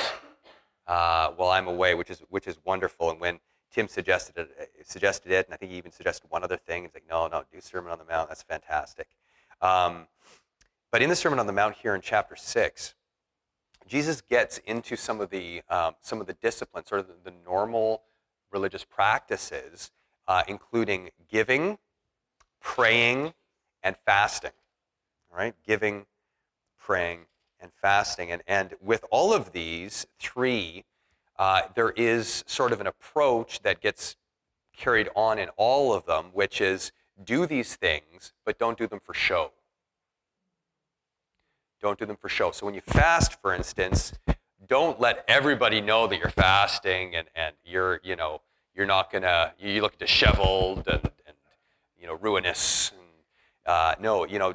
uh, 0.88 1.32
while 1.32 1.50
I'm 1.50 1.68
away, 1.68 1.96
which 1.96 2.10
is, 2.10 2.20
which 2.30 2.48
is 2.48 2.58
wonderful. 2.64 3.12
And 3.12 3.20
when 3.20 3.40
Tim 3.72 3.88
suggested 3.88 4.38
it, 4.38 4.70
suggested 4.86 5.32
it, 5.32 5.46
and 5.48 5.54
I 5.54 5.58
think 5.58 5.72
he 5.72 5.78
even 5.78 5.92
suggested 5.92 6.30
one 6.30 6.44
other 6.44 6.58
thing, 6.58 6.84
he's 6.84 6.94
like, 6.94 7.06
no, 7.10 7.28
no, 7.28 7.44
do 7.52 7.60
Sermon 7.62 7.92
on 7.92 7.98
the 7.98 8.06
Mount. 8.06 8.30
That's 8.30 8.44
fantastic. 8.44 9.08
Um, 9.62 10.08
but 10.92 11.02
in 11.02 11.10
the 11.10 11.16
Sermon 11.16 11.40
on 11.40 11.48
the 11.48 11.54
Mount 11.54 11.76
here 11.76 11.96
in 11.96 12.02
chapter 12.02 12.36
6, 12.36 12.96
Jesus 13.88 14.22
gets 14.22 14.58
into 14.60 14.96
some 14.96 15.22
of 15.22 15.30
the 15.30 15.62
um, 15.70 15.96
some 16.02 16.22
of 16.22 16.28
the 16.28 16.34
disciplines, 16.34 16.88
sort 16.88 17.02
of 17.02 17.08
the, 17.08 17.32
the 17.32 17.34
normal 17.46 18.04
religious 18.52 18.84
practices, 18.84 19.92
uh, 20.28 20.44
including 20.48 21.10
giving, 21.30 21.78
praying, 22.62 23.34
and 23.84 23.96
fasting. 24.06 24.52
All 25.32 25.38
right, 25.38 25.56
giving, 25.66 26.06
praying, 26.80 27.22
and 27.60 27.72
fasting, 27.82 28.32
and 28.32 28.42
and 28.48 28.76
with 28.82 29.04
all 29.12 29.34
of 29.34 29.52
these 29.52 30.06
three, 30.20 30.86
uh, 31.38 31.64
there 31.76 31.92
is 31.92 32.44
sort 32.48 32.72
of 32.72 32.82
an 32.82 32.88
approach 32.88 33.62
that 33.62 33.82
gets 33.82 34.16
carried 34.76 35.10
on 35.16 35.38
in 35.38 35.50
all 35.58 35.94
of 35.94 36.06
them, 36.06 36.26
which 36.34 36.62
is 36.62 36.92
do 37.26 37.46
these 37.46 37.76
things, 37.76 38.34
but 38.46 38.58
don't 38.58 38.78
do 38.78 38.88
them 38.88 39.00
for 39.04 39.14
show. 39.14 39.52
Don't 41.82 41.98
do 41.98 42.06
them 42.06 42.18
for 42.18 42.30
show. 42.30 42.52
So 42.52 42.66
when 42.66 42.76
you 42.76 42.82
fast, 42.82 43.42
for 43.42 43.54
instance, 43.54 44.14
don't 44.68 45.00
let 45.00 45.26
everybody 45.28 45.82
know 45.82 46.08
that 46.08 46.18
you're 46.18 46.30
fasting 46.30 47.16
and, 47.16 47.28
and 47.36 47.56
you're, 47.66 48.00
you 48.04 48.16
know, 48.16 48.42
you're 48.76 48.86
not 48.86 49.12
gonna, 49.12 49.54
you 49.60 49.82
look 49.82 49.98
disheveled 49.98 50.88
and, 50.88 51.02
and 51.04 51.36
you 52.00 52.08
know, 52.08 52.16
ruinous. 52.16 52.92
And, 52.92 53.02
uh, 53.66 53.96
no, 54.00 54.26
you 54.26 54.40
know, 54.40 54.54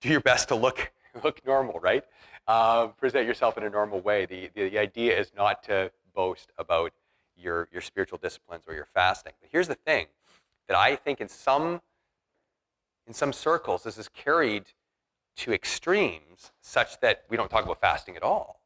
do 0.00 0.08
your 0.08 0.20
best 0.20 0.48
to 0.48 0.54
look, 0.54 0.92
look 1.24 1.44
normal, 1.46 1.80
right? 1.80 2.04
Uh, 2.46 2.88
present 2.88 3.26
yourself 3.26 3.58
in 3.58 3.64
a 3.64 3.70
normal 3.70 4.00
way. 4.00 4.26
The, 4.26 4.50
the, 4.54 4.68
the 4.68 4.78
idea 4.78 5.18
is 5.18 5.32
not 5.36 5.62
to 5.64 5.90
boast 6.14 6.52
about 6.58 6.92
your, 7.36 7.68
your 7.72 7.82
spiritual 7.82 8.18
disciplines 8.18 8.64
or 8.66 8.74
your 8.74 8.86
fasting. 8.94 9.32
But 9.40 9.48
here's 9.50 9.68
the 9.68 9.74
thing 9.74 10.06
that 10.68 10.76
I 10.76 10.96
think 10.96 11.20
in 11.20 11.28
some, 11.28 11.80
in 13.06 13.14
some 13.14 13.32
circles, 13.32 13.82
this 13.82 13.98
is 13.98 14.08
carried 14.08 14.64
to 15.36 15.52
extremes 15.52 16.52
such 16.60 17.00
that 17.00 17.24
we 17.28 17.36
don't 17.36 17.50
talk 17.50 17.64
about 17.64 17.80
fasting 17.80 18.16
at 18.16 18.22
all. 18.22 18.60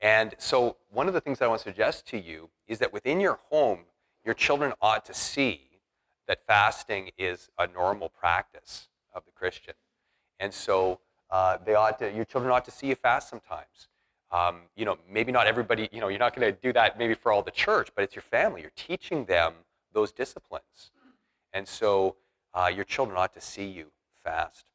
And 0.00 0.34
so, 0.38 0.76
one 0.90 1.08
of 1.08 1.14
the 1.14 1.20
things 1.20 1.40
I 1.40 1.46
want 1.46 1.60
to 1.60 1.64
suggest 1.64 2.06
to 2.08 2.18
you 2.20 2.50
is 2.68 2.78
that 2.80 2.92
within 2.92 3.20
your 3.20 3.38
home, 3.50 3.80
your 4.24 4.34
children 4.34 4.72
ought 4.82 5.04
to 5.06 5.14
see 5.14 5.60
that 6.26 6.46
fasting 6.46 7.10
is 7.16 7.48
a 7.58 7.66
normal 7.66 8.08
practice 8.08 8.88
of 9.14 9.24
the 9.24 9.32
Christian. 9.32 9.74
And 10.38 10.52
so, 10.52 11.00
uh, 11.30 11.58
they 11.64 11.74
ought 11.74 11.98
to, 12.00 12.12
your 12.12 12.24
children 12.24 12.52
ought 12.52 12.64
to 12.66 12.70
see 12.70 12.88
you 12.88 12.94
fast 12.94 13.30
sometimes. 13.30 13.88
Um, 14.30 14.62
you 14.76 14.84
know, 14.84 14.98
maybe 15.10 15.32
not 15.32 15.46
everybody, 15.46 15.88
you 15.92 16.00
know, 16.00 16.08
you're 16.08 16.18
not 16.18 16.34
going 16.34 16.52
to 16.52 16.60
do 16.60 16.72
that 16.72 16.98
maybe 16.98 17.14
for 17.14 17.32
all 17.32 17.42
the 17.42 17.50
church, 17.50 17.90
but 17.94 18.02
it's 18.02 18.14
your 18.14 18.22
family. 18.22 18.60
You're 18.60 18.72
teaching 18.74 19.24
them 19.24 19.54
those 19.92 20.12
disciplines. 20.12 20.90
And 21.54 21.66
so, 21.66 22.16
uh, 22.52 22.70
your 22.74 22.84
children 22.84 23.16
ought 23.16 23.32
to 23.32 23.40
see 23.40 23.64
you 23.64 23.86
fast. 24.22 24.66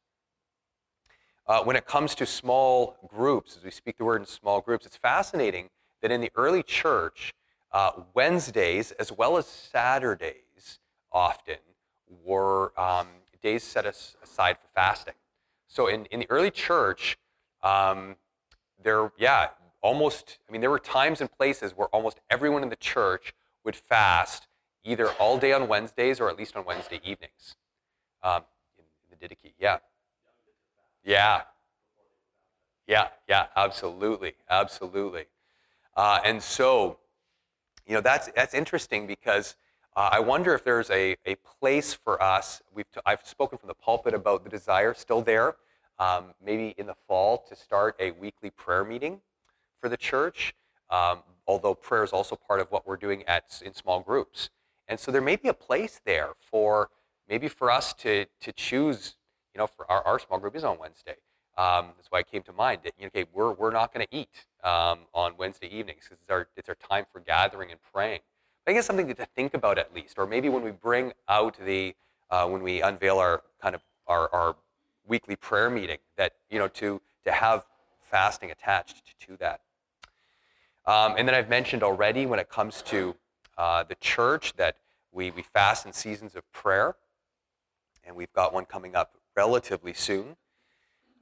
Uh, 1.46 1.62
when 1.62 1.76
it 1.76 1.86
comes 1.86 2.14
to 2.16 2.26
small 2.26 2.96
groups, 3.08 3.56
as 3.56 3.62
we 3.62 3.70
speak 3.70 3.98
the 3.98 4.04
word 4.04 4.20
in 4.20 4.26
small 4.26 4.60
groups, 4.60 4.86
it's 4.86 4.96
fascinating 4.96 5.70
that 6.02 6.10
in 6.10 6.20
the 6.20 6.32
early 6.34 6.62
church, 6.62 7.32
uh, 7.72 7.92
Wednesdays 8.14 8.90
as 8.92 9.12
well 9.12 9.36
as 9.36 9.46
Saturdays 9.46 10.80
often 11.12 11.58
were 12.24 12.72
um, 12.80 13.06
days 13.42 13.62
set 13.62 13.86
aside 13.86 14.56
for 14.58 14.68
fasting. 14.74 15.14
So 15.68 15.86
in, 15.86 16.06
in 16.06 16.20
the 16.20 16.26
early 16.30 16.50
church, 16.50 17.16
um, 17.62 18.16
there, 18.82 19.12
yeah, 19.18 19.48
almost, 19.82 20.38
I 20.48 20.52
mean, 20.52 20.60
there 20.60 20.70
were 20.70 20.78
times 20.78 21.20
and 21.20 21.30
places 21.30 21.72
where 21.76 21.88
almost 21.88 22.20
everyone 22.28 22.62
in 22.62 22.68
the 22.68 22.76
church 22.76 23.34
would 23.64 23.76
fast 23.76 24.46
either 24.84 25.08
all 25.12 25.38
day 25.38 25.52
on 25.52 25.68
Wednesdays 25.68 26.20
or 26.20 26.28
at 26.30 26.36
least 26.36 26.56
on 26.56 26.64
Wednesday 26.64 27.00
evenings. 27.04 27.56
Um, 28.22 28.42
in, 28.78 28.84
in 29.10 29.18
the 29.18 29.28
Didache, 29.28 29.52
yeah. 29.58 29.78
Yeah. 31.04 31.42
Yeah, 32.86 33.08
yeah, 33.28 33.46
absolutely, 33.56 34.34
absolutely. 34.48 35.26
Uh, 35.96 36.18
and 36.24 36.42
so, 36.42 36.98
you 37.86 37.94
know, 37.94 38.00
that's, 38.00 38.30
that's 38.34 38.54
interesting 38.54 39.06
because 39.06 39.54
uh, 39.96 40.08
I 40.12 40.20
wonder 40.20 40.54
if 40.54 40.64
there's 40.64 40.90
a, 40.90 41.16
a 41.26 41.36
place 41.36 41.94
for 41.94 42.20
us. 42.22 42.62
We've 42.74 42.90
t- 42.90 43.00
I've 43.06 43.24
spoken 43.24 43.58
from 43.58 43.68
the 43.68 43.74
pulpit 43.74 44.14
about 44.14 44.44
the 44.44 44.50
desire 44.50 44.94
still 44.94 45.20
there, 45.20 45.56
um, 45.98 46.34
maybe 46.44 46.74
in 46.78 46.86
the 46.86 46.96
fall 47.06 47.44
to 47.48 47.54
start 47.54 47.96
a 48.00 48.12
weekly 48.12 48.50
prayer 48.50 48.84
meeting 48.84 49.20
for 49.80 49.88
the 49.88 49.96
church, 49.96 50.54
um, 50.90 51.18
although 51.46 51.74
prayer 51.74 52.04
is 52.04 52.12
also 52.12 52.36
part 52.36 52.60
of 52.60 52.70
what 52.70 52.86
we're 52.86 52.96
doing 52.96 53.22
at, 53.28 53.60
in 53.64 53.74
small 53.74 54.00
groups. 54.00 54.50
And 54.90 54.98
so 54.98 55.12
there 55.12 55.22
may 55.22 55.36
be 55.36 55.48
a 55.48 55.54
place 55.54 56.00
there 56.04 56.30
for 56.50 56.90
maybe 57.28 57.46
for 57.46 57.70
us 57.70 57.94
to, 57.94 58.26
to 58.40 58.52
choose, 58.52 59.14
you 59.54 59.60
know, 59.60 59.68
for 59.68 59.88
our, 59.90 60.02
our 60.04 60.18
small 60.18 60.40
group 60.40 60.56
is 60.56 60.64
on 60.64 60.78
Wednesday. 60.78 61.14
Um, 61.56 61.90
that's 61.96 62.10
why 62.10 62.18
it 62.18 62.30
came 62.30 62.42
to 62.42 62.52
mind 62.52 62.80
that, 62.82 62.94
you 62.98 63.04
know, 63.04 63.10
okay, 63.14 63.24
we're, 63.32 63.52
we're 63.52 63.70
not 63.70 63.94
going 63.94 64.04
to 64.04 64.16
eat 64.16 64.46
um, 64.64 64.98
on 65.14 65.34
Wednesday 65.38 65.68
evenings 65.68 66.00
because 66.04 66.18
it's 66.20 66.30
our, 66.30 66.48
it's 66.56 66.68
our 66.68 66.74
time 66.74 67.04
for 67.12 67.20
gathering 67.20 67.70
and 67.70 67.78
praying. 67.94 68.18
I 68.18 68.70
think 68.70 68.78
it's 68.78 68.86
something 68.86 69.06
to 69.14 69.26
think 69.36 69.54
about 69.54 69.78
at 69.78 69.94
least, 69.94 70.18
or 70.18 70.26
maybe 70.26 70.48
when 70.48 70.64
we 70.64 70.72
bring 70.72 71.12
out 71.28 71.56
the, 71.64 71.94
uh, 72.30 72.48
when 72.48 72.60
we 72.60 72.82
unveil 72.82 73.18
our 73.18 73.42
kind 73.62 73.76
of 73.76 73.82
our, 74.08 74.28
our 74.34 74.56
weekly 75.06 75.36
prayer 75.36 75.70
meeting, 75.70 75.98
that, 76.16 76.32
you 76.50 76.58
know, 76.58 76.66
to, 76.68 77.00
to 77.24 77.30
have 77.30 77.64
fasting 78.00 78.50
attached 78.50 79.14
to 79.20 79.36
that. 79.36 79.60
Um, 80.84 81.14
and 81.16 81.28
then 81.28 81.36
I've 81.36 81.48
mentioned 81.48 81.84
already 81.84 82.26
when 82.26 82.40
it 82.40 82.48
comes 82.48 82.82
to 82.82 83.14
uh, 83.60 83.82
the 83.82 83.94
church 83.96 84.54
that 84.56 84.78
we, 85.12 85.30
we 85.30 85.42
fast 85.42 85.84
in 85.84 85.92
seasons 85.92 86.34
of 86.34 86.50
prayer, 86.50 86.96
and 88.02 88.16
we've 88.16 88.32
got 88.32 88.54
one 88.54 88.64
coming 88.64 88.96
up 88.96 89.18
relatively 89.36 89.92
soon. 89.92 90.36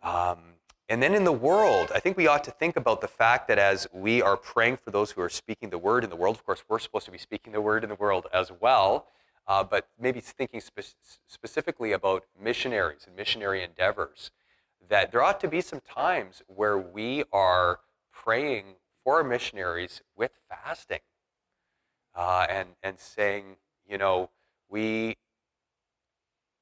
Um, 0.04 0.38
and 0.88 1.02
then 1.02 1.16
in 1.16 1.24
the 1.24 1.32
world, 1.32 1.90
I 1.92 1.98
think 1.98 2.16
we 2.16 2.28
ought 2.28 2.44
to 2.44 2.52
think 2.52 2.76
about 2.76 3.00
the 3.00 3.08
fact 3.08 3.48
that 3.48 3.58
as 3.58 3.88
we 3.92 4.22
are 4.22 4.36
praying 4.36 4.76
for 4.76 4.92
those 4.92 5.10
who 5.10 5.20
are 5.20 5.28
speaking 5.28 5.70
the 5.70 5.78
word 5.78 6.04
in 6.04 6.10
the 6.10 6.16
world, 6.16 6.36
of 6.36 6.46
course, 6.46 6.62
we're 6.68 6.78
supposed 6.78 7.06
to 7.06 7.10
be 7.10 7.18
speaking 7.18 7.52
the 7.52 7.60
word 7.60 7.82
in 7.82 7.90
the 7.90 7.96
world 7.96 8.28
as 8.32 8.52
well, 8.60 9.08
uh, 9.48 9.64
but 9.64 9.88
maybe 9.98 10.20
thinking 10.20 10.60
spe- 10.60 10.94
specifically 11.26 11.90
about 11.90 12.24
missionaries 12.40 13.02
and 13.08 13.16
missionary 13.16 13.64
endeavors, 13.64 14.30
that 14.88 15.10
there 15.10 15.24
ought 15.24 15.40
to 15.40 15.48
be 15.48 15.60
some 15.60 15.80
times 15.80 16.44
where 16.46 16.78
we 16.78 17.24
are 17.32 17.80
praying 18.12 18.76
for 19.02 19.24
missionaries 19.24 20.02
with 20.16 20.30
fasting 20.48 21.00
uh, 22.14 22.46
and, 22.48 22.68
and 22.82 22.98
saying, 22.98 23.56
you 23.88 23.98
know, 23.98 24.30
we 24.68 25.16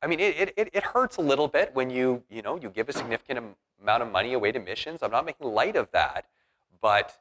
I 0.03 0.09
mean, 0.09 0.21
it, 0.21 0.53
it, 0.57 0.71
it 0.73 0.83
hurts 0.85 1.17
a 1.17 1.21
little 1.21 1.49
bit 1.49 1.75
when 1.75 1.91
you, 1.91 2.23
you 2.31 2.43
know, 2.43 2.57
you 2.57 2.69
give 2.69 2.89
a 2.89 2.93
significant 2.93 3.57
amount 3.83 4.03
of 4.03 4.13
money 4.13 4.35
away 4.35 4.53
to 4.53 4.61
missions. 4.61 5.03
I'm 5.03 5.11
not 5.11 5.25
making 5.25 5.49
light 5.49 5.75
of 5.75 5.91
that, 5.93 6.27
but, 6.81 7.19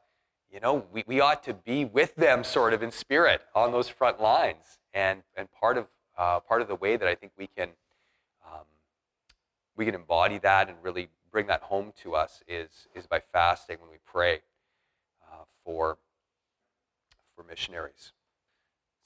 you 0.54 0.60
know, 0.60 0.86
we, 0.92 1.04
we 1.08 1.22
ought 1.22 1.42
to 1.46 1.54
be 1.54 1.86
with 1.86 2.16
them 2.16 2.44
sort 2.44 2.74
of 2.74 2.84
in 2.84 2.92
spirit 2.92 3.42
on 3.56 3.72
those 3.72 3.88
front 3.88 4.22
lines. 4.22 4.78
And, 4.94 5.24
and 5.36 5.48
part, 5.52 5.78
of, 5.78 5.88
uh, 6.18 6.42
part 6.42 6.62
of 6.62 6.68
the 6.68 6.76
way 6.76 6.98
that 6.98 7.08
I 7.08 7.16
think 7.16 7.32
we 7.38 7.48
can, 7.48 7.70
um, 8.46 8.66
we 9.76 9.86
can 9.86 9.96
embody 9.96 10.38
that 10.40 10.68
and 10.68 10.78
really 10.84 11.08
bring 11.32 11.48
that 11.48 11.64
home 11.64 11.94
to 12.04 12.14
us 12.14 12.44
is, 12.48 12.88
is 12.94 13.08
by 13.08 13.20
fasting 13.20 13.78
when 13.80 13.90
we 13.90 13.98
pray 14.06 14.42
uh, 15.32 15.44
for, 15.64 15.98
for 17.36 17.44
missionaries. 17.44 18.14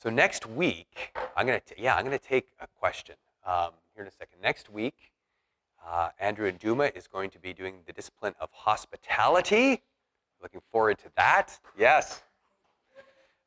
So 0.02 0.10
next 0.10 0.46
week, 0.46 1.12
I'm 1.36 1.46
gonna 1.46 1.60
t- 1.60 1.76
yeah 1.78 1.96
I'm 1.96 2.04
gonna 2.04 2.18
take 2.18 2.50
a 2.60 2.68
question 2.68 3.16
um, 3.46 3.72
here 3.94 4.04
in 4.04 4.08
a 4.08 4.12
second. 4.12 4.40
Next 4.42 4.70
week, 4.70 5.12
uh, 5.86 6.10
Andrew 6.20 6.48
and 6.48 6.60
Duma 6.60 6.92
is 6.96 7.08
going 7.08 7.30
to 7.32 7.40
be 7.40 7.54
doing 7.54 7.80
the 7.86 7.94
discipline 7.94 8.34
of 8.40 8.50
hospitality. 8.52 9.82
Looking 10.42 10.62
forward 10.72 10.98
to 11.00 11.12
that. 11.18 11.60
Yes. 11.78 12.24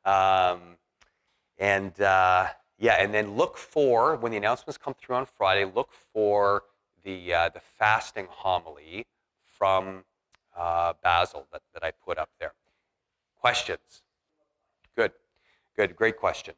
Um, 0.05 0.77
and 1.57 1.99
uh, 2.01 2.47
yeah, 2.77 2.95
and 2.99 3.13
then 3.13 3.35
look 3.35 3.57
for 3.57 4.15
when 4.17 4.31
the 4.31 4.37
announcements 4.37 4.77
come 4.77 4.93
through 4.93 5.15
on 5.15 5.25
Friday. 5.25 5.65
Look 5.73 5.89
for 6.13 6.63
the 7.03 7.33
uh, 7.33 7.49
the 7.49 7.61
fasting 7.79 8.27
homily 8.29 9.07
from 9.45 10.03
uh, 10.55 10.93
Basil 11.01 11.47
that, 11.51 11.61
that 11.73 11.83
I 11.83 11.91
put 11.91 12.17
up 12.17 12.29
there. 12.39 12.53
Questions? 13.39 14.03
Good, 14.95 15.11
good, 15.75 15.95
great 15.95 16.17
question. 16.17 16.53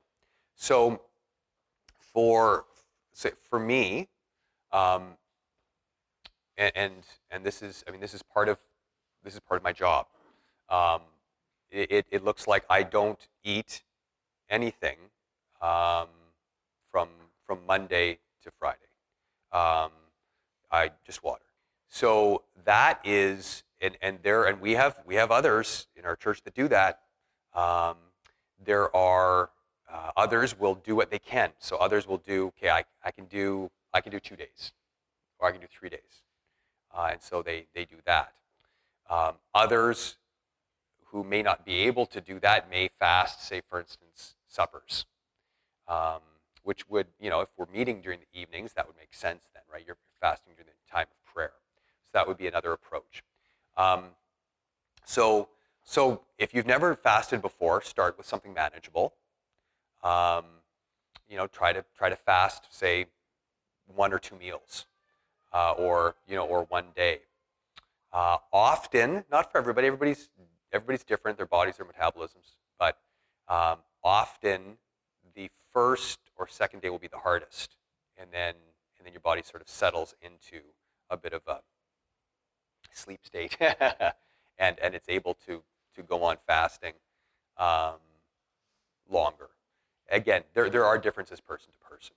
So 0.56 1.02
for 2.00 2.66
for 3.50 3.60
me, 3.60 4.10
um, 4.72 5.18
and, 6.58 6.72
and, 6.76 6.94
and 7.32 7.44
this 7.44 7.62
is 7.62 7.84
I 7.88 7.92
mean 7.92 8.02
this 8.02 8.14
is 8.14 8.22
part 8.22 8.50
of 8.50 8.58
this 9.24 9.34
is 9.34 9.40
part 9.40 9.60
of 9.60 9.64
my 9.64 9.72
job. 9.72 10.08
Um, 10.70 11.02
it, 11.72 11.92
it, 11.92 12.06
it 12.12 12.24
looks 12.24 12.48
like 12.48 12.66
I 12.70 12.84
don't 12.84 13.28
eat 13.44 13.84
anything 14.50 14.98
um, 15.62 16.08
from 16.92 17.10
from 17.46 17.60
Monday 17.66 18.20
to 18.44 18.52
Friday. 18.60 18.80
Um, 19.52 19.92
I 20.72 20.92
just 21.06 21.24
water. 21.24 21.46
So 21.88 22.44
that 22.66 23.00
is 23.04 23.64
and, 23.82 23.98
and 24.02 24.20
there 24.24 24.44
and 24.46 24.60
we 24.60 24.74
have 24.74 25.02
we 25.06 25.16
have 25.16 25.32
others 25.32 25.88
in 25.96 26.06
our 26.06 26.16
church 26.16 26.44
that 26.44 26.54
do 26.54 26.68
that. 26.68 27.00
Um, 27.54 27.96
there 28.66 28.96
are 28.96 29.50
uh, 29.92 30.12
others 30.18 30.58
will 30.58 30.76
do 30.76 30.96
what 30.96 31.12
they 31.12 31.20
can. 31.20 31.52
So 31.60 31.78
others 31.78 32.08
will 32.08 32.18
do 32.18 32.48
okay. 32.48 32.70
I, 32.70 32.84
I 33.04 33.12
can 33.12 33.26
do 33.26 33.72
I 33.94 34.02
can 34.02 34.12
do 34.12 34.20
two 34.20 34.36
days, 34.36 34.74
or 35.40 35.48
I 35.48 35.52
can 35.52 35.62
do 35.62 35.68
three 35.72 35.90
days, 35.90 36.24
uh, 36.96 37.10
and 37.12 37.22
so 37.22 37.42
they 37.42 37.68
they 37.74 37.86
do 37.86 37.98
that. 38.06 38.34
Um, 39.10 39.36
others 39.54 40.18
who 41.12 41.24
may 41.24 41.42
not 41.42 41.66
be 41.66 41.76
able 41.82 42.06
to 42.08 42.20
do 42.20 42.40
that 42.40 42.70
may 42.70 42.90
fast, 43.00 43.48
say 43.48 43.62
for 43.70 43.80
instance, 43.80 44.36
suppers, 44.48 45.06
um, 45.88 46.20
which 46.64 46.90
would 46.90 47.08
you 47.20 47.30
know 47.30 47.42
if 47.42 47.50
we're 47.58 47.72
meeting 47.72 48.02
during 48.02 48.20
the 48.20 48.40
evenings, 48.40 48.74
that 48.74 48.88
would 48.88 48.98
make 48.98 49.14
sense 49.14 49.42
then, 49.54 49.64
right? 49.72 49.84
You're, 49.86 49.98
fasting 50.22 50.54
during 50.56 50.68
the 50.68 50.92
time 50.92 51.06
of 51.12 51.34
prayer, 51.34 51.52
so 51.76 51.82
that 52.14 52.26
would 52.26 52.38
be 52.38 52.48
another 52.48 52.72
approach. 52.72 53.22
Um, 53.78 54.06
so 55.04 55.50
so 55.86 56.22
if 56.40 56.54
you've 56.54 56.66
never 56.66 56.96
fasted 56.96 57.42
before, 57.42 57.82
start 57.82 58.18
with 58.18 58.26
something 58.26 58.54
manageable. 58.54 59.14
Um, 60.04 60.46
you 61.30 61.38
know, 61.38 61.48
try 61.48 61.74
to 61.74 61.86
try 61.98 62.10
to 62.10 62.16
fast, 62.16 62.66
say, 62.70 63.06
one 63.96 64.12
or 64.12 64.20
two 64.20 64.36
meals, 64.36 64.88
uh, 65.54 65.72
or 65.74 66.16
you 66.28 66.36
know, 66.36 66.46
or 66.46 66.64
one 66.66 66.86
day. 66.96 67.20
Uh, 68.12 68.38
often, 68.52 69.24
not 69.32 69.52
for 69.52 69.60
everybody. 69.60 69.88
Everybody's 69.88 70.30
everybody's 70.74 71.04
different. 71.04 71.38
Their 71.38 71.46
bodies, 71.46 71.78
their 71.78 71.86
metabolisms, 71.86 72.58
but 72.80 72.98
um, 73.48 73.80
often 74.04 74.78
the 75.36 75.50
first 75.72 76.20
or 76.36 76.48
second 76.48 76.82
day 76.82 76.90
will 76.90 77.00
be 77.00 77.08
the 77.08 77.18
hardest, 77.18 77.78
and 78.18 78.30
then 78.32 78.56
and 78.98 79.06
then 79.06 79.14
your 79.14 79.22
body 79.22 79.44
sort 79.44 79.62
of 79.62 79.70
settles 79.70 80.16
into 80.22 80.62
a 81.10 81.18
bit 81.18 81.34
of 81.34 81.42
a 81.48 81.60
sleep 82.92 83.20
state, 83.24 83.56
and 84.58 84.80
and 84.80 84.96
it's 84.96 85.10
able 85.10 85.36
to 85.46 85.62
to 85.96 86.04
go 86.04 86.24
on 86.24 86.38
fasting 86.48 86.94
um, 87.58 87.96
longer. 89.10 89.50
Again, 90.10 90.44
there, 90.54 90.70
there 90.70 90.86
are 90.86 90.98
differences 90.98 91.40
person 91.40 91.72
to 91.72 91.80
person. 91.80 92.16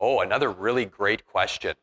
Oh, 0.00 0.20
another 0.20 0.50
really 0.50 0.84
great 0.84 1.26
question. 1.26 1.74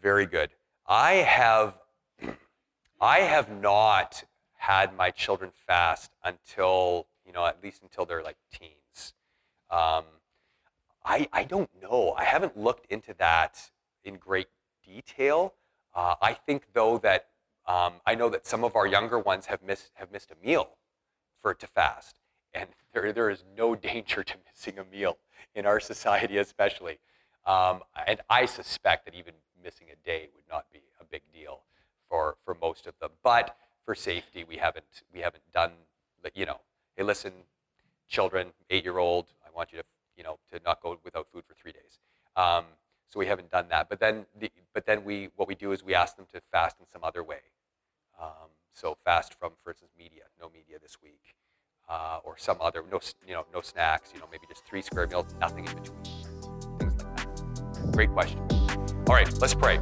Very 0.00 0.26
good. 0.26 0.50
I 0.86 1.12
have, 1.14 1.74
I 3.00 3.18
have 3.20 3.50
not 3.50 4.24
had 4.56 4.96
my 4.96 5.10
children 5.10 5.50
fast 5.66 6.12
until, 6.24 7.06
you 7.26 7.32
know, 7.32 7.44
at 7.46 7.62
least 7.62 7.82
until 7.82 8.04
they're 8.04 8.22
like 8.22 8.36
teens. 8.52 9.14
Um, 9.70 10.04
I, 11.04 11.28
I 11.32 11.44
don't 11.44 11.70
know. 11.80 12.14
I 12.16 12.24
haven't 12.24 12.56
looked 12.56 12.90
into 12.90 13.14
that 13.18 13.70
in 14.04 14.16
great 14.16 14.48
detail. 14.84 15.54
Uh, 15.94 16.14
I 16.20 16.34
think, 16.34 16.66
though, 16.72 16.98
that 16.98 17.28
um, 17.68 17.94
I 18.04 18.16
know 18.16 18.28
that 18.30 18.46
some 18.46 18.64
of 18.64 18.74
our 18.74 18.86
younger 18.86 19.18
ones 19.18 19.46
have 19.46 19.62
missed, 19.62 19.92
have 19.94 20.10
missed 20.10 20.32
a 20.32 20.46
meal 20.46 20.70
for 21.40 21.52
it 21.52 21.60
to 21.60 21.68
fast 21.68 22.18
and 22.54 22.68
there, 22.92 23.12
there 23.12 23.30
is 23.30 23.44
no 23.56 23.74
danger 23.74 24.22
to 24.22 24.34
missing 24.50 24.78
a 24.78 24.84
meal 24.84 25.18
in 25.54 25.66
our 25.66 25.80
society, 25.80 26.38
especially. 26.38 26.98
Um, 27.46 27.80
and 28.06 28.20
I 28.28 28.46
suspect 28.46 29.04
that 29.06 29.14
even 29.14 29.34
missing 29.62 29.88
a 29.92 30.06
day 30.06 30.28
would 30.34 30.44
not 30.50 30.66
be 30.72 30.80
a 31.00 31.04
big 31.04 31.22
deal 31.32 31.62
for, 32.08 32.36
for 32.44 32.56
most 32.60 32.86
of 32.86 32.94
them. 33.00 33.10
But 33.22 33.56
for 33.84 33.94
safety, 33.94 34.44
we 34.46 34.56
haven't 34.56 34.84
we 35.14 35.20
haven't 35.20 35.44
done. 35.52 35.72
You 36.34 36.44
know, 36.44 36.60
hey, 36.96 37.04
listen, 37.04 37.32
children, 38.06 38.48
eight-year-old, 38.68 39.26
I 39.46 39.56
want 39.56 39.72
you 39.72 39.78
to 39.78 39.84
you 40.16 40.24
know 40.24 40.38
to 40.52 40.60
not 40.62 40.82
go 40.82 40.98
without 41.04 41.26
food 41.32 41.44
for 41.46 41.54
three 41.54 41.72
days. 41.72 41.98
Um, 42.36 42.64
so 43.08 43.18
we 43.18 43.26
haven't 43.26 43.50
done 43.50 43.68
that. 43.70 43.88
But 43.88 43.98
then, 44.00 44.26
the, 44.38 44.50
but 44.74 44.84
then 44.84 45.04
we 45.04 45.30
what 45.36 45.48
we 45.48 45.54
do 45.54 45.72
is 45.72 45.82
we 45.82 45.94
ask 45.94 46.16
them 46.16 46.26
to 46.34 46.42
fast 46.52 46.76
in 46.80 46.86
some 46.92 47.02
other 47.02 47.22
way. 47.22 47.38
Um, 48.20 48.50
so 48.72 48.96
fast 49.04 49.34
from, 49.38 49.52
for 49.62 49.70
instance, 49.70 49.92
media. 49.98 50.24
No 50.40 50.48
media 50.48 50.78
this 50.80 50.96
week 51.02 51.34
uh, 51.88 52.20
or 52.24 52.36
some 52.36 52.58
other 52.60 52.84
no 52.90 53.00
you 53.26 53.34
know 53.34 53.44
no 53.52 53.60
snacks 53.60 54.10
you 54.14 54.20
know 54.20 54.26
maybe 54.30 54.46
just 54.48 54.64
three 54.64 54.82
square 54.82 55.06
meals 55.06 55.34
nothing 55.40 55.66
in 55.66 55.74
between. 55.74 56.02
Things 56.78 57.02
like 57.02 57.16
that. 57.16 57.92
Great 57.92 58.10
question. 58.10 58.40
All 59.06 59.14
right 59.14 59.32
let's 59.40 59.54
pray 59.54 59.78